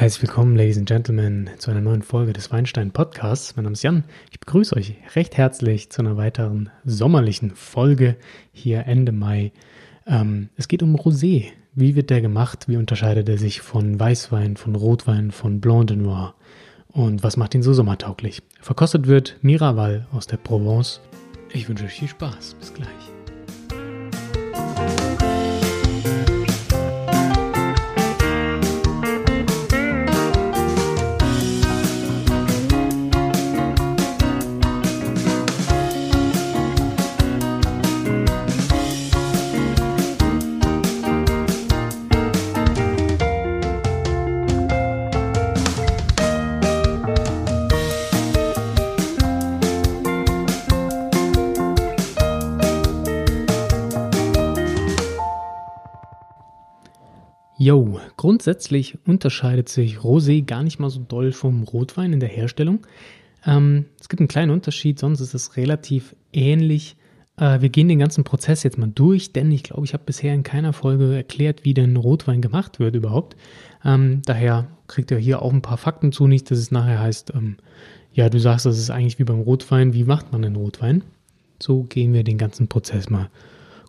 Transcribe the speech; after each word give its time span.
Herzlich 0.00 0.22
willkommen, 0.22 0.56
Ladies 0.56 0.78
and 0.78 0.88
Gentlemen, 0.88 1.50
zu 1.58 1.70
einer 1.70 1.82
neuen 1.82 2.00
Folge 2.00 2.32
des 2.32 2.50
Weinstein 2.50 2.90
Podcasts. 2.90 3.54
Mein 3.54 3.64
Name 3.64 3.74
ist 3.74 3.82
Jan. 3.82 4.04
Ich 4.30 4.40
begrüße 4.40 4.74
euch 4.74 4.94
recht 5.14 5.36
herzlich 5.36 5.90
zu 5.90 6.00
einer 6.00 6.16
weiteren 6.16 6.70
sommerlichen 6.86 7.50
Folge 7.50 8.16
hier 8.50 8.86
Ende 8.86 9.12
Mai. 9.12 9.52
Ähm, 10.06 10.48
es 10.56 10.68
geht 10.68 10.82
um 10.82 10.96
Rosé. 10.96 11.48
Wie 11.74 11.96
wird 11.96 12.08
der 12.08 12.22
gemacht? 12.22 12.66
Wie 12.66 12.78
unterscheidet 12.78 13.28
er 13.28 13.36
sich 13.36 13.60
von 13.60 14.00
Weißwein, 14.00 14.56
von 14.56 14.74
Rotwein, 14.74 15.32
von 15.32 15.60
Blanc 15.60 15.88
de 15.88 15.98
Noir? 15.98 16.34
Und 16.88 17.22
was 17.22 17.36
macht 17.36 17.54
ihn 17.54 17.62
so 17.62 17.74
sommertauglich? 17.74 18.42
Verkostet 18.62 19.06
wird 19.06 19.36
Miraval 19.42 20.06
aus 20.12 20.26
der 20.26 20.38
Provence. 20.38 21.02
Ich 21.52 21.68
wünsche 21.68 21.84
euch 21.84 21.92
viel 21.92 22.08
Spaß. 22.08 22.54
Bis 22.58 22.72
gleich. 22.72 23.09
Yo, 57.62 58.00
grundsätzlich 58.16 58.96
unterscheidet 59.06 59.68
sich 59.68 59.98
Rosé 59.98 60.42
gar 60.42 60.62
nicht 60.62 60.78
mal 60.78 60.88
so 60.88 61.00
doll 61.06 61.30
vom 61.30 61.62
Rotwein 61.64 62.14
in 62.14 62.18
der 62.18 62.30
Herstellung. 62.30 62.86
Ähm, 63.44 63.84
es 64.00 64.08
gibt 64.08 64.20
einen 64.20 64.28
kleinen 64.28 64.50
Unterschied, 64.50 64.98
sonst 64.98 65.20
ist 65.20 65.34
es 65.34 65.58
relativ 65.58 66.16
ähnlich. 66.32 66.96
Äh, 67.36 67.60
wir 67.60 67.68
gehen 67.68 67.88
den 67.88 67.98
ganzen 67.98 68.24
Prozess 68.24 68.62
jetzt 68.62 68.78
mal 68.78 68.90
durch, 68.94 69.34
denn 69.34 69.52
ich 69.52 69.62
glaube, 69.62 69.84
ich 69.84 69.92
habe 69.92 70.04
bisher 70.06 70.32
in 70.32 70.42
keiner 70.42 70.72
Folge 70.72 71.14
erklärt, 71.14 71.66
wie 71.66 71.74
denn 71.74 71.96
Rotwein 71.96 72.40
gemacht 72.40 72.80
wird 72.80 72.96
überhaupt. 72.96 73.36
Ähm, 73.84 74.22
daher 74.24 74.68
kriegt 74.86 75.10
ihr 75.10 75.18
hier 75.18 75.42
auch 75.42 75.52
ein 75.52 75.60
paar 75.60 75.76
Fakten 75.76 76.12
zu, 76.12 76.26
nicht, 76.26 76.50
dass 76.50 76.56
es 76.56 76.70
nachher 76.70 77.00
heißt, 77.00 77.34
ähm, 77.34 77.58
ja, 78.14 78.30
du 78.30 78.40
sagst, 78.40 78.64
das 78.64 78.78
ist 78.78 78.88
eigentlich 78.88 79.18
wie 79.18 79.24
beim 79.24 79.40
Rotwein, 79.40 79.92
wie 79.92 80.04
macht 80.04 80.32
man 80.32 80.40
denn 80.40 80.56
Rotwein? 80.56 81.04
So 81.62 81.82
gehen 81.82 82.14
wir 82.14 82.24
den 82.24 82.38
ganzen 82.38 82.68
Prozess 82.68 83.10
mal 83.10 83.28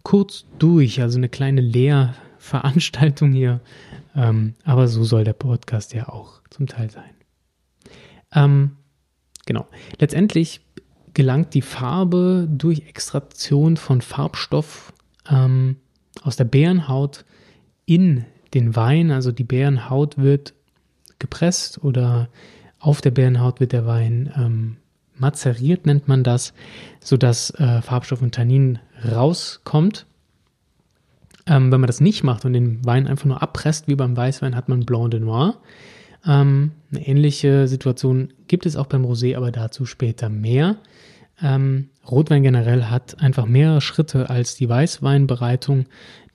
kurz 0.03 0.43
durch, 0.59 0.99
also 1.01 1.17
eine 1.17 1.29
kleine 1.29 1.61
Lehr- 1.61 2.15
Veranstaltung 2.41 3.31
hier. 3.31 3.61
Ähm, 4.15 4.55
aber 4.65 4.87
so 4.87 5.03
soll 5.03 5.23
der 5.23 5.33
Podcast 5.33 5.93
ja 5.93 6.09
auch 6.09 6.41
zum 6.49 6.67
Teil 6.67 6.89
sein. 6.89 7.13
Ähm, 8.33 8.77
genau. 9.45 9.67
Letztendlich 9.99 10.61
gelangt 11.13 11.53
die 11.53 11.61
Farbe 11.61 12.47
durch 12.49 12.87
Extraktion 12.87 13.77
von 13.77 14.01
Farbstoff 14.01 14.91
ähm, 15.29 15.77
aus 16.23 16.35
der 16.35 16.45
Bärenhaut 16.45 17.25
in 17.85 18.25
den 18.53 18.75
Wein. 18.75 19.11
Also 19.11 19.31
die 19.31 19.43
Bärenhaut 19.43 20.17
wird 20.17 20.53
gepresst 21.19 21.83
oder 21.83 22.27
auf 22.79 23.01
der 23.01 23.11
Bärenhaut 23.11 23.59
wird 23.59 23.71
der 23.71 23.85
Wein 23.85 24.33
ähm, 24.35 24.77
mazeriert, 25.15 25.85
nennt 25.85 26.07
man 26.07 26.23
das, 26.23 26.53
sodass 27.03 27.51
äh, 27.51 27.81
Farbstoff 27.83 28.23
und 28.23 28.33
Tannin 28.33 28.79
rauskommt. 29.07 30.07
Ähm, 31.47 31.71
wenn 31.71 31.81
man 31.81 31.87
das 31.87 32.01
nicht 32.01 32.23
macht 32.23 32.45
und 32.45 32.53
den 32.53 32.85
Wein 32.85 33.07
einfach 33.07 33.25
nur 33.25 33.41
abpresst, 33.41 33.87
wie 33.87 33.95
beim 33.95 34.15
Weißwein, 34.15 34.55
hat 34.55 34.69
man 34.69 34.85
Blanc 34.85 35.11
de 35.11 35.19
Noir. 35.19 35.57
Ähm, 36.25 36.71
eine 36.91 37.07
ähnliche 37.07 37.67
Situation 37.67 38.33
gibt 38.47 38.65
es 38.65 38.75
auch 38.75 38.87
beim 38.87 39.05
Rosé, 39.05 39.35
aber 39.35 39.51
dazu 39.51 39.85
später 39.85 40.29
mehr. 40.29 40.77
Ähm, 41.41 41.89
Rotwein 42.09 42.43
generell 42.43 42.85
hat 42.85 43.19
einfach 43.21 43.45
mehrere 43.45 43.81
Schritte 43.81 44.29
als 44.29 44.55
die 44.55 44.69
Weißweinbereitung, 44.69 45.85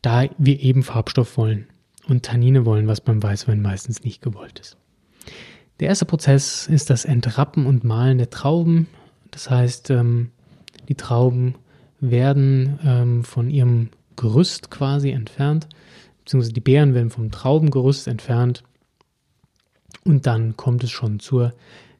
da 0.02 0.24
wir 0.38 0.60
eben 0.60 0.82
Farbstoff 0.82 1.36
wollen 1.36 1.66
und 2.08 2.24
Tannine 2.24 2.64
wollen, 2.64 2.88
was 2.88 3.00
beim 3.00 3.22
Weißwein 3.22 3.62
meistens 3.62 4.02
nicht 4.02 4.22
gewollt 4.22 4.58
ist. 4.58 4.76
Der 5.80 5.88
erste 5.88 6.06
Prozess 6.06 6.66
ist 6.66 6.90
das 6.90 7.04
Entrappen 7.04 7.66
und 7.66 7.84
Mahlen 7.84 8.18
der 8.18 8.30
Trauben. 8.30 8.88
Das 9.30 9.50
heißt, 9.50 9.90
ähm, 9.90 10.30
die 10.88 10.94
Trauben 10.94 11.54
werden 12.00 12.78
ähm, 12.84 13.24
von 13.24 13.50
ihrem 13.50 13.90
Gerüst 14.16 14.70
quasi 14.70 15.10
entfernt, 15.10 15.68
beziehungsweise 16.24 16.52
die 16.52 16.60
Beeren 16.60 16.94
werden 16.94 17.10
vom 17.10 17.30
Traubengerüst 17.30 18.08
entfernt. 18.08 18.62
Und 20.04 20.26
dann 20.26 20.56
kommt 20.56 20.84
es 20.84 20.90
schon 20.90 21.20
zur 21.20 21.52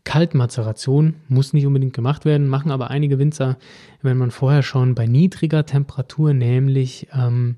Kaltmazeration, 0.05 1.15
muss 1.29 1.53
nicht 1.53 1.67
unbedingt 1.67 1.93
gemacht 1.93 2.25
werden, 2.25 2.49
machen 2.49 2.71
aber 2.71 2.91
einige 2.91 3.19
Winzer, 3.19 3.59
wenn 4.03 4.17
man 4.17 4.31
vorher 4.31 4.63
schon 4.63 4.95
bei 4.95 5.07
niedriger 5.07 5.67
Temperatur, 5.67 6.33
nämlich 6.33 7.09
ähm, 7.13 7.57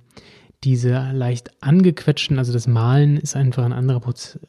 diese 0.65 1.13
leicht 1.13 1.51
angequetschten, 1.61 2.39
also 2.39 2.53
das 2.53 2.67
Mahlen 2.67 3.17
ist 3.17 3.37
einfach 3.37 3.65
ein 3.65 3.73
anderer, 3.73 4.03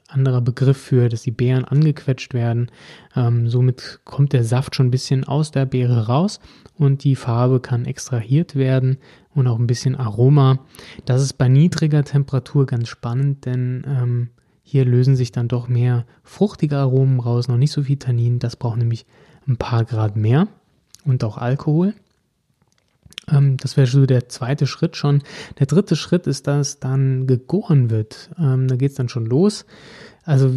anderer 0.07 0.41
Begriff 0.41 0.77
für, 0.77 1.07
dass 1.07 1.21
die 1.21 1.31
Beeren 1.31 1.65
angequetscht 1.65 2.33
werden. 2.33 2.71
Ähm, 3.15 3.47
somit 3.47 3.99
kommt 4.05 4.33
der 4.33 4.43
Saft 4.43 4.75
schon 4.75 4.87
ein 4.87 4.91
bisschen 4.91 5.25
aus 5.25 5.51
der 5.51 5.65
Beere 5.65 6.07
raus 6.07 6.39
und 6.75 7.03
die 7.03 7.15
Farbe 7.15 7.59
kann 7.59 7.85
extrahiert 7.85 8.55
werden 8.55 8.97
und 9.33 9.47
auch 9.47 9.59
ein 9.59 9.67
bisschen 9.67 9.95
Aroma. 9.95 10.59
Das 11.05 11.21
ist 11.21 11.33
bei 11.33 11.47
niedriger 11.47 12.03
Temperatur 12.03 12.65
ganz 12.65 12.87
spannend, 12.87 13.45
denn 13.45 13.83
ähm, 13.87 14.29
hier 14.63 14.85
lösen 14.85 15.15
sich 15.15 15.31
dann 15.31 15.47
doch 15.47 15.67
mehr 15.67 16.05
fruchtige 16.23 16.77
Aromen 16.77 17.19
raus, 17.19 17.47
noch 17.47 17.57
nicht 17.57 17.71
so 17.71 17.83
viel 17.83 17.97
Tannin. 17.97 18.39
Das 18.39 18.55
braucht 18.55 18.77
nämlich 18.77 19.05
ein 19.47 19.57
paar 19.57 19.83
Grad 19.85 20.15
mehr 20.15 20.47
und 21.05 21.23
auch 21.23 21.37
Alkohol. 21.37 21.93
Ähm, 23.31 23.57
das 23.57 23.77
wäre 23.77 23.87
so 23.87 24.05
der 24.05 24.29
zweite 24.29 24.67
Schritt 24.67 24.95
schon. 24.95 25.23
Der 25.59 25.65
dritte 25.65 25.95
Schritt 25.95 26.27
ist, 26.27 26.47
dass 26.47 26.79
dann 26.79 27.27
gegoren 27.27 27.89
wird. 27.89 28.29
Ähm, 28.37 28.67
da 28.67 28.75
geht 28.75 28.91
es 28.91 28.97
dann 28.97 29.09
schon 29.09 29.25
los. 29.25 29.65
Also 30.23 30.51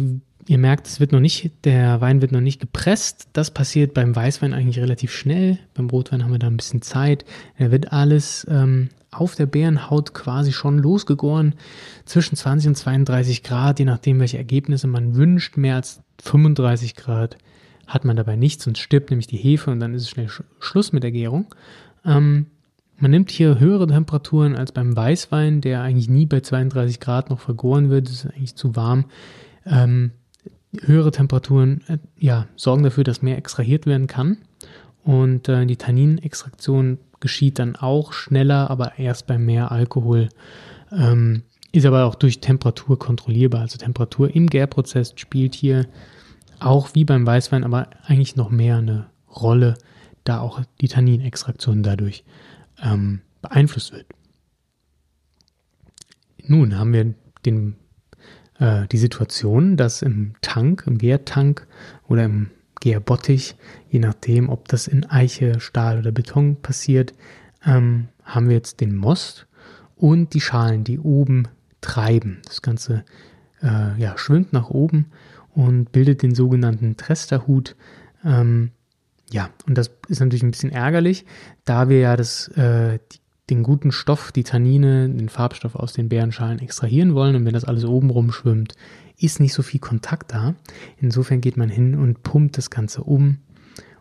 ihr 0.47 0.57
merkt, 0.57 0.87
es 0.87 0.99
wird 0.99 1.11
noch 1.11 1.19
nicht, 1.19 1.51
der 1.65 2.01
Wein 2.01 2.21
wird 2.21 2.31
noch 2.31 2.41
nicht 2.41 2.59
gepresst. 2.59 3.27
Das 3.33 3.51
passiert 3.51 3.93
beim 3.93 4.15
Weißwein 4.15 4.53
eigentlich 4.53 4.79
relativ 4.79 5.13
schnell. 5.13 5.59
Beim 5.73 5.89
Rotwein 5.89 6.23
haben 6.23 6.31
wir 6.31 6.39
da 6.39 6.47
ein 6.47 6.57
bisschen 6.57 6.81
Zeit. 6.81 7.25
Er 7.57 7.71
wird 7.71 7.91
alles 7.91 8.45
ähm, 8.49 8.89
auf 9.11 9.35
der 9.35 9.45
Bärenhaut 9.45 10.13
quasi 10.13 10.51
schon 10.51 10.77
losgegoren. 10.79 11.55
Zwischen 12.05 12.35
20 12.35 12.69
und 12.69 12.75
32 12.75 13.43
Grad, 13.43 13.79
je 13.79 13.85
nachdem, 13.85 14.19
welche 14.19 14.37
Ergebnisse 14.37 14.87
man 14.87 15.15
wünscht. 15.15 15.57
Mehr 15.57 15.75
als 15.75 16.01
35 16.21 16.95
Grad 16.95 17.37
hat 17.87 18.05
man 18.05 18.15
dabei 18.15 18.35
nichts 18.35 18.65
und 18.67 18.77
stirbt 18.77 19.09
nämlich 19.09 19.27
die 19.27 19.37
Hefe 19.37 19.71
und 19.71 19.79
dann 19.79 19.93
ist 19.93 20.03
es 20.03 20.09
schnell 20.09 20.29
Schluss 20.59 20.93
mit 20.93 21.03
der 21.03 21.11
Gärung. 21.11 21.53
Ähm, 22.05 22.47
man 22.97 23.11
nimmt 23.11 23.31
hier 23.31 23.59
höhere 23.59 23.87
Temperaturen 23.87 24.55
als 24.55 24.71
beim 24.71 24.95
Weißwein, 24.95 25.61
der 25.61 25.81
eigentlich 25.81 26.09
nie 26.09 26.25
bei 26.25 26.39
32 26.39 26.99
Grad 26.99 27.29
noch 27.29 27.39
vergoren 27.39 27.89
wird. 27.89 28.07
Das 28.07 28.25
ist 28.25 28.25
eigentlich 28.27 28.55
zu 28.55 28.75
warm. 28.75 29.05
Ähm, 29.65 30.11
höhere 30.81 31.11
Temperaturen 31.11 31.81
äh, 31.87 31.97
ja, 32.17 32.47
sorgen 32.55 32.83
dafür, 32.83 33.03
dass 33.03 33.21
mehr 33.21 33.37
extrahiert 33.37 33.85
werden 33.85 34.07
kann. 34.07 34.37
Und 35.03 35.49
äh, 35.49 35.65
die 35.65 35.75
Tanninextraktion 35.75 36.97
geschieht 37.19 37.59
dann 37.59 37.75
auch 37.75 38.13
schneller, 38.13 38.69
aber 38.69 38.97
erst 38.97 39.27
bei 39.27 39.37
mehr 39.37 39.71
Alkohol. 39.71 40.29
Ähm, 40.91 41.43
ist 41.71 41.85
aber 41.85 42.05
auch 42.05 42.15
durch 42.15 42.39
Temperatur 42.39 42.99
kontrollierbar. 42.99 43.61
Also 43.61 43.77
Temperatur 43.77 44.33
im 44.33 44.47
Gärprozess 44.47 45.13
spielt 45.15 45.55
hier 45.55 45.87
auch 46.59 46.93
wie 46.93 47.03
beim 47.03 47.25
Weißwein, 47.25 47.63
aber 47.63 47.89
eigentlich 48.05 48.35
noch 48.35 48.49
mehr 48.49 48.77
eine 48.77 49.07
Rolle, 49.29 49.75
da 50.23 50.39
auch 50.39 50.61
die 50.81 50.87
Tanninextraktion 50.87 51.83
dadurch 51.83 52.23
ähm, 52.81 53.21
beeinflusst 53.41 53.91
wird. 53.91 54.05
Nun 56.45 56.77
haben 56.77 56.93
wir 56.93 57.13
den 57.45 57.75
äh, 58.63 58.87
die 58.87 58.97
Situation, 58.97 59.75
dass 59.75 60.01
im 60.01 60.35
Tank, 60.41 60.85
im 60.87 60.97
Gärtank 60.97 61.67
oder 62.07 62.23
im 62.23 62.49
Gärbottich, 62.79 63.55
je 63.89 63.99
nachdem, 63.99 64.49
ob 64.49 64.67
das 64.69 64.87
in 64.87 65.05
Eiche, 65.05 65.59
Stahl 65.59 65.99
oder 65.99 66.11
Beton 66.11 66.55
passiert, 66.61 67.13
ähm, 67.65 68.07
haben 68.23 68.47
wir 68.47 68.55
jetzt 68.55 68.79
den 68.79 68.95
Most 68.95 69.47
und 69.95 70.33
die 70.33 70.41
Schalen, 70.41 70.83
die 70.83 70.99
oben 70.99 71.49
treiben. 71.81 72.41
Das 72.45 72.61
Ganze 72.61 73.03
äh, 73.61 73.99
ja, 73.99 74.17
schwimmt 74.17 74.53
nach 74.53 74.69
oben 74.69 75.07
und 75.53 75.91
bildet 75.91 76.23
den 76.23 76.33
sogenannten 76.33 76.95
Tresterhut. 76.95 77.75
Ähm, 78.23 78.71
ja, 79.29 79.49
und 79.67 79.77
das 79.77 79.91
ist 80.07 80.19
natürlich 80.19 80.43
ein 80.43 80.51
bisschen 80.51 80.71
ärgerlich, 80.71 81.25
da 81.65 81.89
wir 81.89 81.99
ja 81.99 82.15
das, 82.15 82.47
äh, 82.49 82.99
die 83.11 83.19
den 83.53 83.63
guten 83.63 83.91
Stoff, 83.91 84.31
die 84.31 84.43
Tannine, 84.43 85.09
den 85.09 85.29
Farbstoff 85.29 85.75
aus 85.75 85.93
den 85.93 86.09
Beerenschalen 86.09 86.59
extrahieren 86.59 87.13
wollen. 87.13 87.35
Und 87.35 87.45
wenn 87.45 87.53
das 87.53 87.65
alles 87.65 87.85
oben 87.85 88.09
rumschwimmt, 88.09 88.75
ist 89.17 89.39
nicht 89.39 89.53
so 89.53 89.61
viel 89.61 89.79
Kontakt 89.79 90.33
da. 90.33 90.55
Insofern 90.97 91.41
geht 91.41 91.57
man 91.57 91.69
hin 91.69 91.95
und 91.95 92.23
pumpt 92.23 92.57
das 92.57 92.69
Ganze 92.69 93.03
um. 93.03 93.39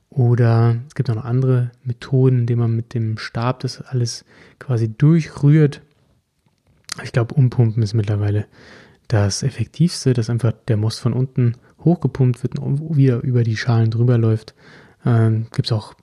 Oder 0.09 0.77
es 0.89 0.95
gibt 0.95 1.09
auch 1.11 1.15
noch 1.15 1.25
andere 1.25 1.71
Methoden, 1.85 2.41
indem 2.41 2.59
man 2.59 2.77
mit 2.77 2.93
dem 2.95 3.17
Stab 3.19 3.61
das 3.61 3.81
alles 3.81 4.25
quasi 4.59 4.93
durchrührt. 4.93 5.81
Ich 7.03 7.13
glaube, 7.13 7.35
umpumpen 7.35 7.83
ist 7.83 7.95
mittlerweile 7.95 8.47
das 9.09 9.43
effektivste, 9.43 10.13
dass 10.13 10.29
einfach 10.29 10.53
der 10.69 10.77
Most 10.77 11.01
von 11.01 11.13
unten 11.13 11.57
hochgepumpt 11.81 12.43
wird 12.43 12.59
und 12.59 12.97
wieder 12.97 13.23
über 13.23 13.43
die 13.43 13.57
Schalen 13.57 13.91
drüber 13.91 14.19
läuft. 14.19 14.55
Ähm, 15.05 15.47
Gibt 15.53 15.69
es 15.69 15.73
auch 15.73 15.95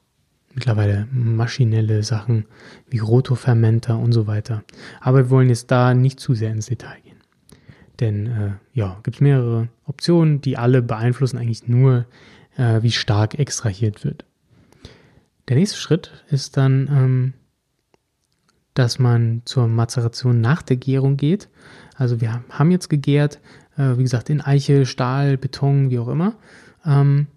mittlerweile 0.59 1.07
maschinelle 1.13 2.03
Sachen 2.03 2.45
wie 2.89 2.99
Rotofermenter 2.99 3.97
und 3.97 4.11
so 4.11 4.27
weiter. 4.27 4.63
Aber 4.99 5.19
wir 5.19 5.29
wollen 5.29 5.47
jetzt 5.47 5.71
da 5.71 5.93
nicht 5.93 6.19
zu 6.19 6.33
sehr 6.33 6.51
ins 6.51 6.65
Detail 6.65 6.99
gehen. 7.01 7.17
Denn 8.01 8.27
äh, 8.27 8.51
ja, 8.73 8.99
gibt 9.03 9.17
es 9.17 9.21
mehrere 9.21 9.69
Optionen, 9.85 10.41
die 10.41 10.57
alle 10.57 10.81
beeinflussen 10.81 11.37
eigentlich 11.37 11.69
nur, 11.69 12.05
äh, 12.57 12.81
wie 12.81 12.91
stark 12.91 13.39
extrahiert 13.39 14.03
wird. 14.03 14.25
Der 15.47 15.55
nächste 15.55 15.77
Schritt 15.77 16.25
ist 16.29 16.57
dann, 16.57 16.89
ähm, 16.91 17.33
dass 18.73 18.99
man 18.99 19.41
zur 19.45 19.67
Mazeration 19.67 20.41
nach 20.41 20.61
der 20.61 20.75
Gärung 20.75 21.15
geht. 21.15 21.47
Also 21.95 22.19
wir 22.19 22.43
haben 22.49 22.71
jetzt 22.71 22.89
gegärt, 22.89 23.39
äh, 23.77 23.97
wie 23.97 24.03
gesagt, 24.03 24.29
in 24.29 24.41
Eiche, 24.41 24.85
Stahl, 24.85 25.37
Beton, 25.37 25.89
wie 25.89 25.99
auch 25.99 26.09
immer. 26.09 26.35
Ähm, 26.85 27.27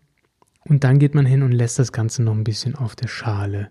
und 0.65 0.85
dann 0.85 0.99
geht 0.99 1.15
man 1.15 1.27
hin 1.27 1.43
und 1.43 1.53
lässt 1.53 1.79
das 1.79 1.93
Ganze 1.93 2.23
noch 2.23 2.35
ein 2.35 2.45
bisschen 2.45 2.75
auf 2.75 2.95
der 2.97 3.09
Schale 3.09 3.71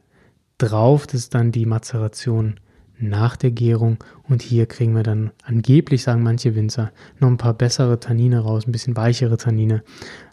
drauf. 0.58 1.08
Das 1.08 1.16
ist 1.16 1.34
dann 1.34 1.52
die 1.52 1.66
Mazeration 1.66 2.60
nach 3.02 3.36
der 3.36 3.52
Gärung. 3.52 3.98
Und 4.24 4.42
hier 4.42 4.66
kriegen 4.68 4.96
wir 4.96 5.04
dann 5.04 5.32
angeblich, 5.44 6.04
sagen 6.04 6.24
manche 6.24 6.56
Winzer, 6.56 6.92
noch 7.20 7.30
ein 7.30 7.38
paar 7.38 7.54
bessere 7.54 8.00
Tannine 8.00 8.40
raus, 8.40 8.68
ein 8.68 8.72
bisschen 8.72 8.96
weichere 8.96 9.38
Tannine. 9.38 9.84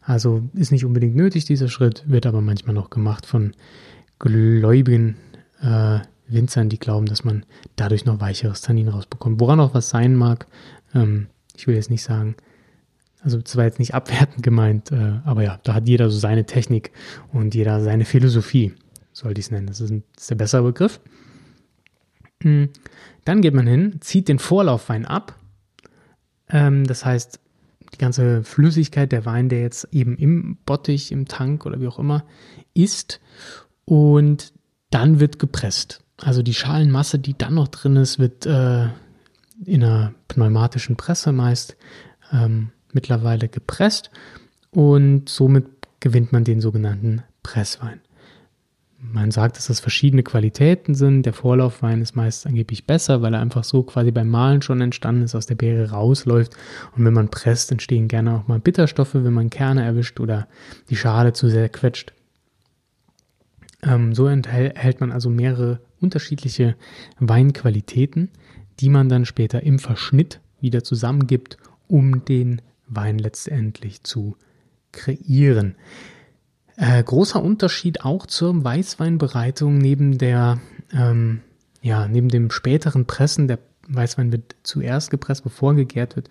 Also 0.03 0.43
ist 0.55 0.73
nicht 0.73 0.85
unbedingt 0.85 1.17
nötig, 1.17 1.45
dieser 1.45 1.69
Schritt, 1.69 2.05
wird 2.07 2.27
aber 2.27 2.41
manchmal 2.41 2.75
noch 2.75 2.91
gemacht 2.91 3.27
von 3.27 3.53
gläubigen 4.19 5.17
äh, 5.63 6.01
Winzern, 6.27 6.69
die 6.69 6.79
glauben, 6.79 7.07
dass 7.07 7.25
man 7.25 7.45
dadurch 7.77 8.05
noch 8.05 8.21
weicheres 8.21 8.61
Tannin 8.61 8.89
rausbekommt. 8.89 9.41
Woran 9.41 9.61
auch 9.61 9.75
was 9.75 9.89
sein 9.89 10.15
mag, 10.15 10.47
ähm, 10.95 11.29
ich 11.57 11.67
will 11.67 11.75
jetzt 11.75 11.91
nicht 11.91 12.03
sagen, 12.03 12.37
also 13.23 13.41
zwar 13.43 13.65
jetzt 13.65 13.79
nicht 13.79 13.95
abwertend 13.95 14.43
gemeint, 14.43 14.93
äh, 14.93 15.21
aber 15.25 15.43
ja, 15.43 15.59
da 15.63 15.75
hat 15.75 15.89
jeder 15.89 16.11
so 16.11 16.19
seine 16.19 16.47
Technik 16.47 16.93
und 17.33 17.55
jeder 17.55 17.81
seine 17.81 18.05
Philosophie, 18.05 18.75
sollte 19.13 19.41
ich 19.41 19.47
es 19.47 19.51
nennen. 19.51 19.67
Das 19.67 19.81
ist, 19.81 19.91
ein, 19.91 20.05
das 20.15 20.25
ist 20.25 20.31
der 20.31 20.37
bessere 20.37 20.63
Begriff. 20.63 21.01
Hm. 22.43 22.71
Dann 23.25 23.41
geht 23.41 23.55
man 23.55 23.67
hin, 23.67 23.97
zieht 24.01 24.29
den 24.29 24.39
Vorlaufwein 24.39 25.05
ab. 25.05 25.35
Ähm, 26.49 26.87
das 26.87 27.05
heißt, 27.05 27.41
die 27.93 27.99
ganze 27.99 28.45
Flüssigkeit, 28.45 29.13
der 29.13 29.25
Wein, 29.25 29.49
der 29.49 29.61
jetzt 29.61 29.89
eben 29.93 30.17
im 30.17 30.59
Bottich, 30.65 31.11
im 31.11 31.27
Tank 31.27 31.67
oder 31.67 31.81
wie 31.81 31.89
auch 31.89 31.99
immer 31.99 32.25
ist. 32.75 33.21
Und 33.85 34.53
dann 34.91 35.21
wird 35.21 35.39
gepresst. 35.39 36.05
Also 36.19 36.43
die 36.43 36.55
Schalenmasse, 36.55 37.19
die 37.19 37.37
dann 37.37 37.55
noch 37.55 37.69
drin 37.69 37.97
ist, 37.97 38.19
wird 38.19 38.47
äh, 38.47 38.89
in 39.65 39.83
einer 39.83 40.15
pneumatischen 40.29 40.97
Presse 40.97 41.33
meist 41.33 41.77
ähm, 42.33 42.71
mittlerweile 42.93 43.49
gepresst 43.49 44.11
und 44.71 45.29
somit 45.29 45.67
gewinnt 46.01 46.33
man 46.33 46.45
den 46.45 46.61
sogenannten 46.61 47.23
Presswein. 47.43 48.01
Man 49.01 49.31
sagt, 49.31 49.57
dass 49.57 49.69
das 49.69 49.79
verschiedene 49.79 50.25
Qualitäten 50.25 50.97
sind. 50.97 51.25
Der 51.25 51.33
Vorlaufwein 51.33 52.03
ist 52.03 52.17
meist 52.17 52.47
angeblich 52.47 52.85
besser, 52.85 53.23
weil 53.23 53.33
er 53.33 53.41
einfach 53.41 53.63
so 53.63 53.85
quasi 53.85 54.11
beim 54.11 54.29
Malen 54.29 54.61
schon 54.61 54.81
entstanden 54.81 55.23
ist, 55.23 55.37
aus 55.37 55.47
der 55.47 55.55
Beere 55.55 55.91
rausläuft. 55.91 56.57
Und 56.97 57.05
wenn 57.05 57.13
man 57.13 57.29
presst, 57.29 57.71
entstehen 57.71 58.09
gerne 58.09 58.35
auch 58.35 58.49
mal 58.49 58.59
Bitterstoffe, 58.59 59.15
wenn 59.15 59.33
man 59.33 59.51
Kerne 59.51 59.85
erwischt 59.85 60.19
oder 60.19 60.49
die 60.91 60.97
Schale 60.97 61.33
zu 61.33 61.49
sehr 61.49 61.69
quetscht. 61.69 62.13
Ähm, 63.85 64.17
so 64.17 64.27
erhält 64.27 65.01
man 65.01 65.13
also 65.13 65.31
mehrere 65.31 65.79
unterschiedliche 66.01 66.75
Weinqualitäten, 67.21 68.31
die 68.81 68.89
man 68.89 69.09
dann 69.09 69.27
später 69.27 69.63
im 69.63 69.79
Verschnitt 69.79 70.41
wieder 70.61 70.83
zusammengibt, 70.83 71.57
um 71.87 72.25
den 72.25 72.63
Wein 72.89 73.19
letztendlich 73.19 74.03
zu 74.03 74.37
kreieren. 74.93 75.77
Äh, 76.77 77.03
großer 77.03 77.43
Unterschied 77.43 78.05
auch 78.05 78.27
zur 78.27 78.63
Weißweinbereitung 78.63 79.79
neben 79.79 80.19
der, 80.19 80.61
ähm, 80.93 81.41
ja, 81.83 82.07
neben 82.07 82.29
dem 82.29 82.51
späteren 82.51 83.07
Pressen, 83.07 83.49
der 83.49 83.59
Weißwein 83.89 84.33
wird 84.33 84.55
zuerst 84.63 85.11
gepresst, 85.11 85.45
bevor 85.45 85.75
gegärt 85.75 86.15
wird, 86.15 86.29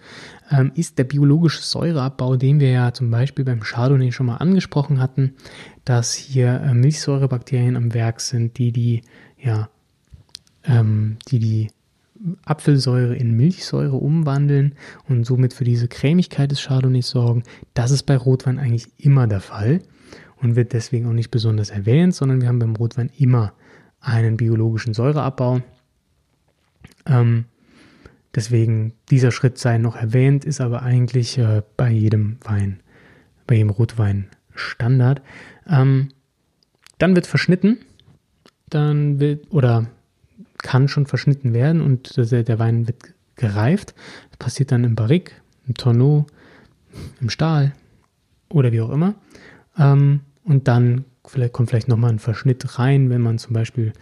ähm, 0.52 0.72
ist 0.76 1.00
der 1.00 1.04
biologische 1.06 1.62
Säureabbau, 1.62 2.38
den 2.38 2.60
wir 2.60 2.70
ja 2.70 2.94
zum 2.94 3.10
Beispiel 3.10 3.44
beim 3.44 3.62
Chardonnay 3.62 4.12
schon 4.12 4.28
mal 4.28 4.38
angesprochen 4.38 5.00
hatten, 5.00 5.34
dass 5.84 6.14
hier 6.14 6.62
äh, 6.62 6.74
Milchsäurebakterien 6.74 7.76
am 7.76 7.94
Werk 7.94 8.22
sind, 8.22 8.58
die 8.58 8.72
die, 8.72 9.02
ja, 9.38 9.70
ähm, 10.64 11.18
die 11.30 11.40
die 11.40 11.68
Apfelsäure 12.46 13.16
in 13.16 13.36
Milchsäure 13.36 13.96
umwandeln 13.96 14.76
und 15.08 15.26
somit 15.26 15.54
für 15.54 15.64
diese 15.64 15.88
Cremigkeit 15.88 16.52
des 16.52 16.62
Chardonnays 16.62 17.10
sorgen. 17.10 17.44
Das 17.74 17.92
ist 17.92 18.04
bei 18.04 18.18
Rotwein 18.18 18.60
eigentlich 18.60 18.88
immer 18.98 19.28
der 19.28 19.42
Fall 19.42 19.82
und 20.42 20.56
wird 20.56 20.74
deswegen 20.74 21.08
auch 21.08 21.14
nicht 21.14 21.32
besonders 21.32 21.70
erwähnt, 21.70 22.16
sondern 22.16 22.42
wir 22.42 22.48
haben 22.48 22.60
beim 22.60 22.76
Rotwein 22.76 23.10
immer 23.18 23.54
einen 24.00 24.38
biologischen 24.38 24.94
Säureabbau. 24.94 25.62
Ähm, 27.06 27.46
deswegen 28.36 28.94
dieser 29.10 29.32
Schritt 29.32 29.58
sei 29.58 29.78
noch 29.78 29.96
erwähnt, 29.96 30.46
ist 30.46 30.62
aber 30.62 30.84
eigentlich 30.84 31.38
äh, 31.38 31.62
bei 31.76 31.90
jedem 31.90 32.38
Wein, 32.44 32.82
bei 33.46 33.56
jedem 33.56 33.72
Rotwein 33.72 34.28
Standard. 34.54 35.22
Ähm, 35.68 36.10
dann 36.98 37.16
wird 37.16 37.28
verschnitten, 37.28 37.78
dann 38.70 39.20
wird 39.20 39.52
oder 39.52 39.88
kann 40.58 40.88
schon 40.88 41.06
verschnitten 41.06 41.54
werden 41.54 41.82
und 41.82 42.18
der 42.18 42.60
Wein 42.60 42.88
wird 42.88 43.14
gereift. 43.36 43.94
Das 44.32 44.38
passiert 44.38 44.72
dann 44.72 44.84
im 44.84 44.96
Barrique, 44.96 45.32
im 45.68 45.76
Tonneau, 45.76 46.26
im 47.22 47.30
Stahl 47.30 47.74
oder 48.50 48.72
wie 48.72 48.82
auch 48.82 48.90
immer. 48.90 49.16
Ähm, 49.78 50.22
und 50.44 50.68
dann 50.68 51.06
vielleicht 51.26 51.54
kommt 51.54 51.70
vielleicht 51.70 51.88
nochmal 51.88 52.12
ein 52.12 52.20
Verschnitt 52.20 52.80
rein, 52.80 53.10
wenn 53.10 53.22
man 53.22 53.38
zum 53.38 53.54
Beispiel 53.54 53.94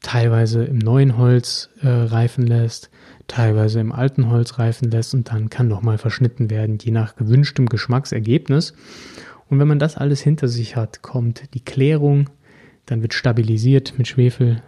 teilweise 0.00 0.64
im 0.64 0.78
neuen 0.78 1.18
Holz 1.18 1.68
äh, 1.82 1.88
reifen 1.88 2.46
lässt, 2.46 2.90
teilweise 3.26 3.80
im 3.80 3.92
alten 3.92 4.30
Holz 4.30 4.58
reifen 4.58 4.90
lässt 4.90 5.14
und 5.14 5.30
dann 5.30 5.50
kann 5.50 5.68
nochmal 5.68 5.98
verschnitten 5.98 6.48
werden, 6.48 6.78
je 6.80 6.90
nach 6.90 7.16
gewünschtem 7.16 7.68
Geschmacksergebnis. 7.68 8.72
Und 9.48 9.58
wenn 9.58 9.68
man 9.68 9.78
das 9.78 9.96
alles 9.96 10.20
hinter 10.20 10.48
sich 10.48 10.76
hat, 10.76 11.02
kommt 11.02 11.54
die 11.54 11.64
Klärung, 11.64 12.30
dann 12.86 13.02
wird 13.02 13.14
stabilisiert 13.14 13.94
mit 13.98 14.08
Schwefel 14.08 14.62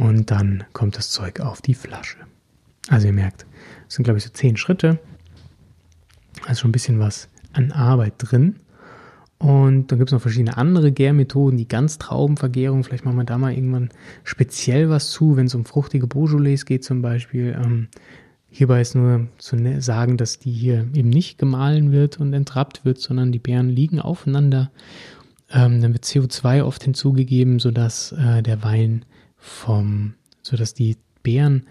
und 0.00 0.30
dann 0.30 0.64
kommt 0.72 0.96
das 0.96 1.10
Zeug 1.10 1.40
auf 1.40 1.60
die 1.60 1.74
Flasche. 1.74 2.16
Also 2.88 3.06
ihr 3.06 3.12
merkt, 3.12 3.44
es 3.86 3.94
sind 3.94 4.04
glaube 4.04 4.18
ich 4.18 4.24
so 4.24 4.30
zehn 4.30 4.56
Schritte. 4.56 4.98
Also 6.46 6.62
schon 6.62 6.70
ein 6.70 6.72
bisschen 6.72 6.98
was 6.98 7.28
an 7.52 7.70
Arbeit 7.70 8.14
drin. 8.16 8.56
Und 9.36 9.90
dann 9.90 9.98
gibt 9.98 10.08
es 10.08 10.12
noch 10.12 10.22
verschiedene 10.22 10.56
andere 10.56 10.90
Gärmethoden, 10.90 11.58
die 11.58 11.68
Ganztraubenvergärung. 11.68 12.82
Vielleicht 12.82 13.04
machen 13.04 13.18
wir 13.18 13.24
da 13.24 13.36
mal 13.36 13.52
irgendwann 13.52 13.90
speziell 14.24 14.88
was 14.88 15.10
zu, 15.10 15.36
wenn 15.36 15.46
es 15.46 15.54
um 15.54 15.66
fruchtige 15.66 16.06
Beaujolais 16.06 16.64
geht 16.64 16.82
zum 16.82 17.02
Beispiel. 17.02 17.54
Ähm, 17.62 17.88
hierbei 18.50 18.80
ist 18.80 18.94
nur 18.94 19.28
zu 19.36 19.56
ne-, 19.56 19.82
sagen, 19.82 20.16
dass 20.16 20.38
die 20.38 20.52
hier 20.52 20.88
eben 20.94 21.10
nicht 21.10 21.38
gemahlen 21.38 21.92
wird 21.92 22.18
und 22.18 22.32
entrappt 22.32 22.86
wird, 22.86 22.98
sondern 22.98 23.32
die 23.32 23.38
Beeren 23.38 23.68
liegen 23.68 24.00
aufeinander. 24.00 24.70
Ähm, 25.50 25.82
dann 25.82 25.92
wird 25.92 26.04
CO2 26.04 26.62
oft 26.62 26.84
hinzugegeben, 26.84 27.58
sodass 27.58 28.12
äh, 28.12 28.42
der 28.42 28.62
Wein 28.62 29.04
vom, 29.40 30.14
sodass 30.42 30.74
die 30.74 30.96
Beeren 31.22 31.66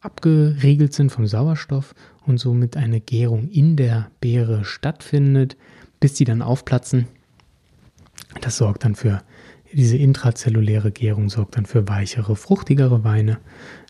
abgeriegelt 0.00 0.92
sind 0.92 1.10
vom 1.10 1.26
Sauerstoff 1.26 1.94
und 2.26 2.38
somit 2.38 2.76
eine 2.76 3.00
Gärung 3.00 3.48
in 3.48 3.76
der 3.76 4.10
Beere 4.20 4.64
stattfindet, 4.64 5.56
bis 5.98 6.14
die 6.14 6.24
dann 6.24 6.42
aufplatzen. 6.42 7.08
Das 8.40 8.58
sorgt 8.58 8.84
dann 8.84 8.94
für 8.94 9.22
diese 9.72 9.96
intrazelluläre 9.96 10.90
Gärung 10.90 11.28
sorgt 11.28 11.56
dann 11.56 11.66
für 11.66 11.88
weichere, 11.88 12.36
fruchtigere 12.36 13.04
Weine. 13.04 13.38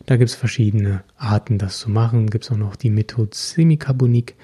Da 0.05 0.17
gibt 0.17 0.29
es 0.29 0.35
verschiedene 0.35 1.03
Arten, 1.15 1.57
das 1.57 1.79
zu 1.79 1.89
machen. 1.89 2.29
Gibt 2.29 2.43
es 2.43 2.51
auch 2.51 2.57
noch 2.57 2.75
die 2.75 2.89
Methode 2.89 3.29
Semicarbonik, 3.33 4.35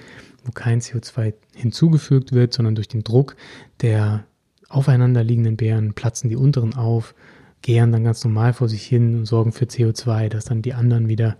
wo 0.46 0.51
kein 0.51 0.79
CO2 0.79 1.34
hinzugefügt 1.53 2.32
wird, 2.32 2.53
sondern 2.53 2.75
durch 2.75 2.88
den 2.88 3.03
Druck 3.03 3.36
der 3.82 4.25
aufeinanderliegenden 4.70 5.58
Beeren 5.58 5.94
platzen 5.94 6.29
die 6.29 6.36
unteren 6.36 6.74
auf, 6.74 7.15
gären 7.62 7.91
dann 7.91 8.03
ganz 8.03 8.24
normal 8.24 8.53
vor 8.53 8.69
sich 8.69 8.83
hin 8.83 9.15
und 9.15 9.25
sorgen 9.25 9.51
für 9.51 9.65
CO2, 9.65 10.29
das 10.29 10.45
dann 10.45 10.62
die 10.62 10.74
anderen 10.74 11.07
wieder 11.07 11.38